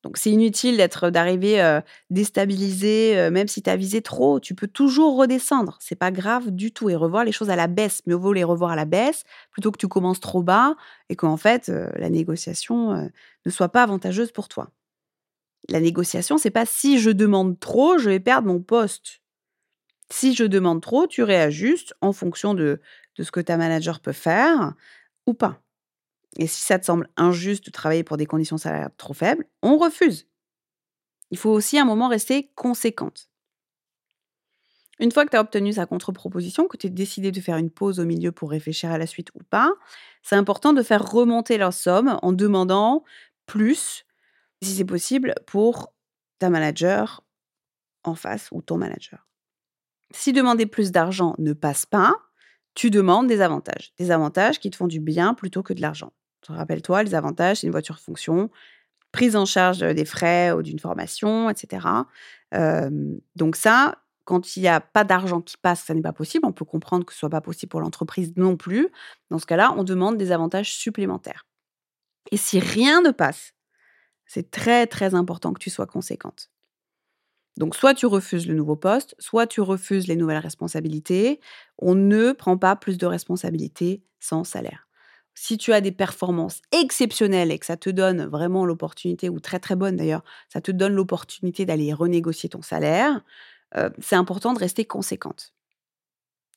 Donc 0.04 0.18
c'est 0.18 0.32
inutile 0.32 0.78
d'être 0.78 1.12
d'arriver 1.12 1.80
déstabilisé, 2.10 3.30
même 3.32 3.48
si 3.48 3.62
tu 3.62 3.70
as 3.70 3.76
visé 3.76 4.02
trop, 4.02 4.40
tu 4.40 4.56
peux 4.56 4.68
toujours 4.68 5.16
redescendre. 5.16 5.78
C'est 5.80 5.96
pas 5.96 6.10
grave 6.10 6.50
du 6.50 6.72
tout 6.72 6.90
et 6.90 6.96
revoir 6.96 7.24
les 7.24 7.32
choses 7.32 7.52
à 7.52 7.56
la 7.56 7.68
baisse. 7.68 8.02
Mieux 8.08 8.16
vaut 8.16 8.34
les 8.34 8.44
revoir 8.44 8.72
à 8.72 8.76
la 8.76 8.86
baisse 8.86 9.24
plutôt 9.52 9.72
que 9.72 9.78
tu 9.78 9.88
commences 9.88 10.20
trop 10.20 10.42
bas 10.42 10.76
et 11.10 11.16
qu'en 11.16 11.38
fait 11.38 11.68
la 11.68 12.10
négociation 12.10 13.12
ne 13.46 13.52
soit 13.52 13.70
pas 13.70 13.84
avantageuse 13.84 14.32
pour 14.32 14.48
toi. 14.48 14.72
La 15.70 15.80
négociation, 15.80 16.38
c'est 16.38 16.52
pas 16.52 16.66
si 16.66 17.00
je 17.00 17.10
demande 17.10 17.60
trop, 17.60 17.98
je 17.98 18.10
vais 18.10 18.20
perdre 18.20 18.48
mon 18.48 18.62
poste. 18.62 19.22
Si 20.10 20.34
je 20.36 20.44
demande 20.44 20.82
trop, 20.82 21.08
tu 21.08 21.24
réajustes 21.24 21.94
en 22.02 22.12
fonction 22.12 22.54
de, 22.54 22.82
ce 23.18 23.32
que 23.32 23.40
ta 23.40 23.58
manager 23.58 24.00
peut 24.00 24.12
faire 24.12 24.74
ou 25.28 25.34
pas. 25.34 25.62
Et 26.38 26.48
si 26.48 26.62
ça 26.62 26.80
te 26.80 26.86
semble 26.86 27.10
injuste 27.18 27.66
de 27.66 27.72
travailler 27.72 28.04
pour 28.04 28.18
des 28.18 28.26
conditions 28.26 28.58
salariales 28.58 28.92
trop 28.98 29.14
faibles, 29.14 29.46
on 29.62 29.78
refuse. 29.78 30.28
Il 31.30 31.38
faut 31.38 31.50
aussi 31.50 31.78
à 31.78 31.82
un 31.82 31.86
moment 31.86 32.08
rester 32.08 32.52
conséquente. 32.56 33.30
Une 35.00 35.12
fois 35.12 35.26
que 35.26 35.32
tu 35.32 35.38
as 35.38 35.42
obtenu 35.42 35.74
sa 35.74 35.88
contre-proposition, 35.88 36.68
que 36.68 36.78
tu 36.78 36.88
as 36.88 36.92
décidé 36.92 37.32
de 37.32 37.42
faire 37.42 37.58
une 37.58 37.72
pause 37.72 38.00
au 38.00 38.06
milieu 38.06 38.32
pour 38.32 38.52
réfléchir 38.52 38.92
à 38.92 39.00
la 39.00 39.08
suite 39.08 39.32
ou 39.34 39.44
pas, 39.44 39.74
c'est 40.22 40.36
important 40.36 40.74
de 40.74 40.84
faire 40.84 41.10
remonter 41.10 41.58
leur 41.58 41.74
somme 41.74 42.20
en 42.22 42.34
demandant 42.34 43.04
plus, 43.48 44.06
si 44.62 44.76
c'est 44.76 44.86
possible, 44.86 45.34
pour 45.48 45.92
ta 46.38 46.50
manager 46.50 47.24
en 48.04 48.14
face 48.14 48.50
ou 48.52 48.62
ton 48.62 48.78
manager. 48.78 49.28
Si 50.12 50.34
demander 50.34 50.66
plus 50.66 50.92
d'argent 50.92 51.34
ne 51.40 51.54
passe 51.54 51.86
pas, 51.86 52.14
tu 52.76 52.90
demandes 52.92 53.28
des 53.28 53.42
avantages. 53.42 53.94
Des 53.98 54.12
avantages 54.12 54.60
qui 54.60 54.70
te 54.70 54.76
font 54.76 54.88
du 54.88 55.00
bien 55.00 55.34
plutôt 55.34 55.64
que 55.64 55.74
de 55.74 55.82
l'argent. 55.82 56.14
Rappelle-toi, 56.56 57.04
les 57.04 57.16
avantages, 57.16 57.58
c'est 57.58 57.68
une 57.68 57.72
voiture 57.72 58.00
fonction, 58.00 58.50
prise 59.12 59.36
en 59.36 59.46
charge 59.46 59.80
des 59.80 60.06
frais 60.06 60.52
ou 60.52 60.62
d'une 60.62 60.80
formation, 60.80 61.50
etc. 61.50 61.88
donc 63.36 63.56
ça, 63.56 63.96
quand 64.26 64.56
il 64.56 64.62
n'y 64.62 64.68
a 64.68 64.80
pas 64.80 65.04
d'argent 65.04 65.42
qui 65.42 65.58
passe, 65.58 65.84
ça 65.84 65.94
n'est 65.94 66.02
pas 66.02 66.14
possible. 66.14 66.46
On 66.46 66.54
peut 66.54 66.66
comprendre 66.66 67.06
que 67.06 67.14
ce 67.14 67.20
soit 67.20 67.30
pas 67.30 67.42
possible 67.42 67.70
pour 67.70 67.82
l'entreprise 67.82 68.34
non 68.38 68.56
plus. 68.56 68.88
Dans 69.30 69.40
ce 69.40 69.46
cas-là, 69.46 69.74
on 69.78 69.84
demande 69.84 70.18
des 70.18 70.32
avantages 70.32 70.74
supplémentaires. 70.74 71.46
Et 72.32 72.38
si 72.38 72.60
rien 72.60 73.02
ne 73.02 73.12
passe, 73.12 73.54
c'est 74.26 74.52
très 74.52 74.88
très 74.88 75.16
important 75.16 75.54
que 75.54 75.60
tu 75.60 75.70
sois 75.70 75.88
conséquente. 75.88 76.50
Donc, 77.58 77.76
soit 77.76 77.94
tu 77.94 78.06
refuses 78.06 78.48
le 78.48 78.54
nouveau 78.54 78.78
poste, 78.78 79.16
soit 79.20 79.48
tu 79.48 79.60
refuses 79.60 80.08
les 80.08 80.16
nouvelles 80.16 80.38
responsabilités. 80.38 81.42
On 81.78 81.96
ne 81.96 82.32
prend 82.32 82.58
pas 82.58 82.76
plus 82.78 82.98
de 82.98 83.06
responsabilités 83.06 84.04
sans 84.20 84.46
salaire. 84.46 84.88
Si 85.34 85.58
tu 85.58 85.74
as 85.74 85.82
des 85.82 85.92
performances 85.92 86.62
exceptionnelles 86.72 87.52
et 87.52 87.60
que 87.60 87.66
ça 87.66 87.78
te 87.78 87.90
donne 87.90 88.26
vraiment 88.26 88.66
l'opportunité, 88.66 89.30
ou 89.30 89.40
très 89.40 89.60
très 89.60 89.76
bonne 89.76 89.96
d'ailleurs, 89.96 90.24
ça 90.50 90.62
te 90.62 90.72
donne 90.72 90.94
l'opportunité 90.94 91.66
d'aller 91.66 91.94
renégocier 91.94 92.50
ton 92.50 92.62
salaire, 92.62 93.22
euh, 93.78 93.90
c'est 94.00 94.16
important 94.16 94.54
de 94.54 94.60
rester 94.60 94.86
conséquente. 94.86 95.54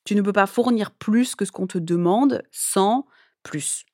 Tu 0.03 0.15
ne 0.15 0.21
peux 0.21 0.33
pas 0.33 0.45
fournir 0.45 0.91
plus 0.91 1.35
que 1.35 1.45
ce 1.45 1.51
qu'on 1.51 1.67
te 1.67 1.77
demande 1.77 2.43
sans 2.51 3.07
plus. 3.43 3.85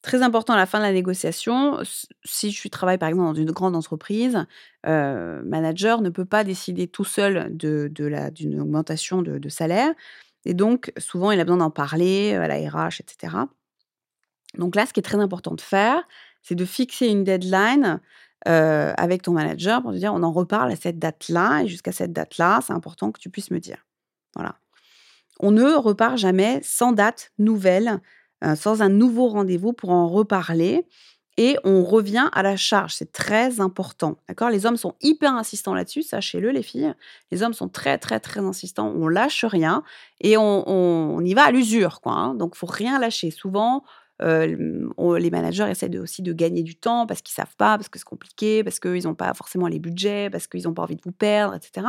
Très 0.00 0.22
important 0.22 0.54
à 0.54 0.56
la 0.56 0.66
fin 0.66 0.78
de 0.78 0.84
la 0.84 0.92
négociation, 0.92 1.80
si 2.24 2.52
je 2.52 2.68
travaille 2.68 2.98
par 2.98 3.08
exemple 3.08 3.26
dans 3.26 3.34
une 3.34 3.50
grande 3.50 3.74
entreprise, 3.74 4.46
euh, 4.86 5.42
manager 5.42 6.00
ne 6.02 6.08
peut 6.08 6.24
pas 6.24 6.44
décider 6.44 6.86
tout 6.86 7.04
seul 7.04 7.54
de, 7.56 7.90
d'une 8.32 8.60
augmentation 8.60 9.22
de, 9.22 9.48
salaire. 9.48 9.92
Et 10.48 10.54
donc, 10.54 10.92
souvent, 10.96 11.30
il 11.30 11.38
a 11.40 11.44
besoin 11.44 11.58
d'en 11.58 11.70
parler 11.70 12.34
à 12.34 12.48
la 12.48 12.56
RH, 12.56 13.00
etc. 13.00 13.36
Donc 14.56 14.74
là, 14.74 14.86
ce 14.86 14.94
qui 14.94 15.00
est 15.00 15.02
très 15.02 15.18
important 15.18 15.54
de 15.54 15.60
faire, 15.60 16.02
c'est 16.42 16.54
de 16.54 16.64
fixer 16.64 17.06
une 17.06 17.22
deadline 17.22 18.00
euh, 18.48 18.94
avec 18.96 19.20
ton 19.22 19.32
manager 19.32 19.82
pour 19.82 19.92
te 19.92 19.96
dire 19.98 20.14
on 20.14 20.22
en 20.22 20.32
reparle 20.32 20.72
à 20.72 20.76
cette 20.76 20.98
date-là 20.98 21.64
et 21.64 21.68
jusqu'à 21.68 21.92
cette 21.92 22.14
date-là, 22.14 22.60
c'est 22.66 22.72
important 22.72 23.12
que 23.12 23.20
tu 23.20 23.28
puisses 23.28 23.50
me 23.50 23.60
dire. 23.60 23.84
Voilà. 24.34 24.56
On 25.38 25.50
ne 25.50 25.74
repart 25.74 26.16
jamais 26.16 26.60
sans 26.62 26.92
date 26.92 27.30
nouvelle 27.38 28.00
euh, 28.44 28.54
sans 28.54 28.82
un 28.82 28.88
nouveau 28.88 29.28
rendez-vous 29.28 29.72
pour 29.72 29.90
en 29.90 30.08
reparler. 30.08 30.86
Et 31.40 31.56
on 31.62 31.84
revient 31.84 32.28
à 32.32 32.42
la 32.42 32.56
charge, 32.56 32.94
c'est 32.94 33.12
très 33.12 33.60
important. 33.60 34.18
D'accord? 34.26 34.50
Les 34.50 34.66
hommes 34.66 34.76
sont 34.76 34.96
hyper 35.00 35.32
insistants 35.36 35.72
là-dessus, 35.72 36.02
sachez-le, 36.02 36.50
les 36.50 36.64
filles. 36.64 36.92
Les 37.30 37.44
hommes 37.44 37.52
sont 37.52 37.68
très, 37.68 37.96
très, 37.96 38.18
très 38.18 38.40
insistants. 38.40 38.92
On 38.96 39.06
lâche 39.06 39.44
rien 39.44 39.84
et 40.20 40.36
on, 40.36 41.20
y 41.20 41.34
va 41.34 41.44
à 41.44 41.52
l'usure, 41.52 42.00
quoi. 42.00 42.14
Hein. 42.14 42.34
Donc, 42.34 42.56
faut 42.56 42.66
rien 42.66 42.98
lâcher. 42.98 43.30
Souvent, 43.30 43.84
euh, 44.20 45.16
les 45.20 45.30
managers 45.30 45.70
essaient 45.70 45.96
aussi 45.96 46.22
de 46.22 46.32
gagner 46.32 46.64
du 46.64 46.74
temps 46.74 47.06
parce 47.06 47.22
qu'ils 47.22 47.36
savent 47.36 47.54
pas, 47.56 47.78
parce 47.78 47.88
que 47.88 48.00
c'est 48.00 48.04
compliqué, 48.04 48.64
parce 48.64 48.80
qu'ils 48.80 49.04
n'ont 49.04 49.14
pas 49.14 49.32
forcément 49.32 49.68
les 49.68 49.78
budgets, 49.78 50.30
parce 50.30 50.48
qu'ils 50.48 50.64
n'ont 50.64 50.74
pas 50.74 50.82
envie 50.82 50.96
de 50.96 51.02
vous 51.04 51.12
perdre, 51.12 51.54
etc. 51.54 51.86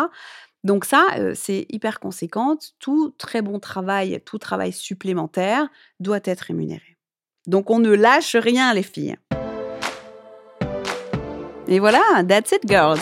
Donc 0.63 0.85
ça, 0.85 1.07
c'est 1.33 1.65
hyper 1.69 1.99
conséquent. 1.99 2.55
Tout 2.77 3.15
très 3.17 3.41
bon 3.41 3.59
travail, 3.59 4.21
tout 4.23 4.37
travail 4.37 4.73
supplémentaire 4.73 5.67
doit 5.99 6.19
être 6.23 6.41
rémunéré. 6.41 6.98
Donc 7.49 7.71
on 7.71 7.79
ne 7.79 7.89
lâche 7.89 8.35
rien, 8.35 8.75
les 8.75 8.83
filles. 8.83 9.15
Et 11.67 11.79
voilà, 11.79 11.99
that's 12.27 12.51
it, 12.51 12.61
girls. 12.67 12.99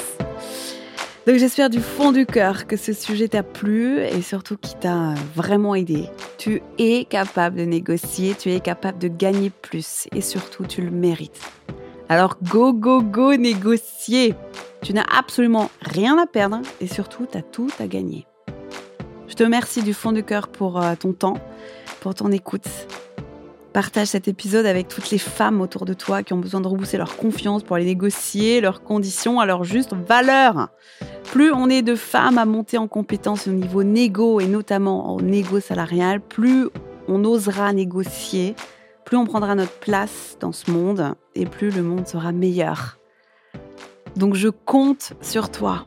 Donc 1.27 1.35
j'espère 1.35 1.69
du 1.69 1.81
fond 1.81 2.13
du 2.13 2.25
cœur 2.25 2.65
que 2.65 2.77
ce 2.77 2.93
sujet 2.93 3.27
t'a 3.27 3.43
plu 3.43 3.99
et 3.99 4.21
surtout 4.21 4.55
qu'il 4.55 4.79
t'a 4.79 5.15
vraiment 5.35 5.75
aidé. 5.75 6.05
Tu 6.37 6.61
es 6.77 7.03
capable 7.03 7.57
de 7.57 7.65
négocier, 7.65 8.35
tu 8.39 8.49
es 8.53 8.61
capable 8.61 8.99
de 8.99 9.09
gagner 9.09 9.49
plus 9.49 10.07
et 10.15 10.21
surtout 10.21 10.65
tu 10.65 10.81
le 10.81 10.91
mérites. 10.91 11.41
Alors 12.07 12.37
go, 12.41 12.71
go, 12.71 13.01
go 13.01 13.35
négocier 13.35 14.33
Tu 14.81 14.93
n'as 14.93 15.05
absolument 15.13 15.69
rien 15.81 16.17
à 16.17 16.25
perdre 16.25 16.61
et 16.79 16.87
surtout, 16.87 17.27
tu 17.29 17.37
as 17.37 17.41
tout 17.41 17.71
à 17.81 17.87
gagner. 17.87 18.25
Je 19.27 19.33
te 19.33 19.43
remercie 19.43 19.83
du 19.83 19.93
fond 19.93 20.13
du 20.13 20.23
cœur 20.23 20.47
pour 20.47 20.81
euh, 20.81 20.95
ton 20.97 21.11
temps, 21.11 21.37
pour 21.99 22.15
ton 22.15 22.31
écoute. 22.31 22.69
Partage 23.77 24.07
cet 24.07 24.27
épisode 24.27 24.65
avec 24.65 24.87
toutes 24.87 25.11
les 25.11 25.19
femmes 25.19 25.61
autour 25.61 25.85
de 25.85 25.93
toi 25.93 26.23
qui 26.23 26.33
ont 26.33 26.39
besoin 26.39 26.61
de 26.61 26.67
rebousser 26.67 26.97
leur 26.97 27.15
confiance 27.15 27.61
pour 27.61 27.75
aller 27.75 27.85
négocier 27.85 28.59
leurs 28.59 28.81
conditions 28.81 29.39
à 29.39 29.45
leur 29.45 29.63
juste 29.65 29.93
valeur. 29.93 30.69
Plus 31.25 31.51
on 31.51 31.69
est 31.69 31.83
de 31.83 31.93
femmes 31.93 32.39
à 32.39 32.45
monter 32.45 32.79
en 32.79 32.87
compétence 32.87 33.47
au 33.47 33.51
niveau 33.51 33.83
négo 33.83 34.39
et 34.39 34.47
notamment 34.47 35.13
au 35.13 35.21
négo 35.21 35.59
salarial, 35.59 36.21
plus 36.21 36.69
on 37.07 37.23
osera 37.23 37.71
négocier, 37.71 38.55
plus 39.05 39.15
on 39.15 39.27
prendra 39.27 39.53
notre 39.53 39.77
place 39.77 40.37
dans 40.39 40.53
ce 40.53 40.71
monde 40.71 41.13
et 41.35 41.45
plus 41.45 41.69
le 41.69 41.83
monde 41.83 42.07
sera 42.07 42.31
meilleur. 42.31 42.97
Donc 44.15 44.33
je 44.33 44.49
compte 44.49 45.13
sur 45.21 45.51
toi. 45.51 45.85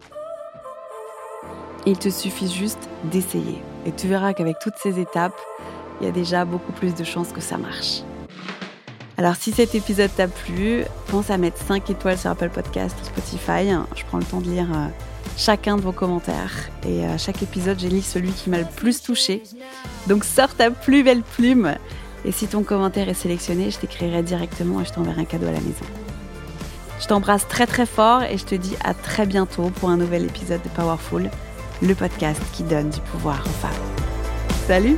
Il 1.87 1.99
te 1.99 2.09
suffit 2.09 2.49
juste 2.49 2.89
d'essayer. 3.11 3.61
Et 3.85 3.91
tu 3.91 4.07
verras 4.07 4.33
qu'avec 4.33 4.61
toutes 4.61 4.77
ces 4.77 5.01
étapes, 5.01 5.35
il 6.01 6.07
y 6.07 6.09
a 6.09 6.13
déjà 6.13 6.45
beaucoup 6.45 6.73
plus 6.73 6.95
de 6.95 7.05
chances 7.05 7.33
que 7.33 7.41
ça 7.41 7.59
marche. 7.59 8.03
Alors 9.19 9.37
si 9.37 9.53
cet 9.53 9.75
épisode 9.75 10.11
t'a 10.17 10.29
plu, 10.29 10.85
pense 11.09 11.31
à 11.31 11.37
mettre 11.37 11.59
5 11.67 11.91
étoiles 11.91 12.17
sur 12.17 12.31
Apple 12.31 12.49
Podcast 12.49 12.97
ou 13.03 13.05
Spotify. 13.05 13.69
Je 13.95 14.05
prends 14.07 14.19
le 14.19 14.25
temps 14.25 14.41
de 14.41 14.49
lire 14.49 14.69
euh, 14.73 14.87
chacun 15.37 15.77
de 15.77 15.83
vos 15.83 15.93
commentaires. 15.93 16.71
Et 16.89 17.05
à 17.05 17.19
chaque 17.19 17.43
épisode, 17.43 17.79
j'ai 17.79 17.91
lu 17.91 18.01
celui 18.01 18.33
qui 18.33 18.49
m'a 18.49 18.59
le 18.59 18.65
plus 18.65 19.03
touché. 19.03 19.43
Donc 20.07 20.25
sors 20.25 20.55
ta 20.55 20.71
plus 20.71 21.03
belle 21.03 21.23
plume. 21.23 21.75
Et 22.25 22.33
si 22.33 22.47
ton 22.47 22.63
commentaire 22.63 23.09
est 23.11 23.15
sélectionné, 23.15 23.71
je 23.71 23.79
t'écrirai 23.79 24.23
directement 24.23 24.81
et 24.81 24.87
je 24.87 24.93
t'enverrai 24.93 25.21
un 25.23 25.25
cadeau 25.27 25.49
à 25.49 25.53
la 25.53 25.61
maison. 25.61 25.85
Je 26.99 27.07
t'embrasse 27.07 27.47
très 27.49 27.67
très 27.67 27.87
fort 27.87 28.23
et 28.23 28.39
je 28.39 28.45
te 28.45 28.55
dis 28.55 28.77
à 28.85 28.95
très 28.95 29.27
bientôt 29.27 29.71
pour 29.71 29.91
un 29.91 29.97
nouvel 29.97 30.25
épisode 30.25 30.63
de 30.63 30.69
Powerful, 30.71 31.31
le 31.83 31.95
podcast 31.95 32.41
qui 32.53 32.63
donne 32.63 32.91
du 32.91 33.01
pouvoir 33.01 33.43
aux 33.47 33.67
femmes. 33.67 33.71
Salut 34.67 34.97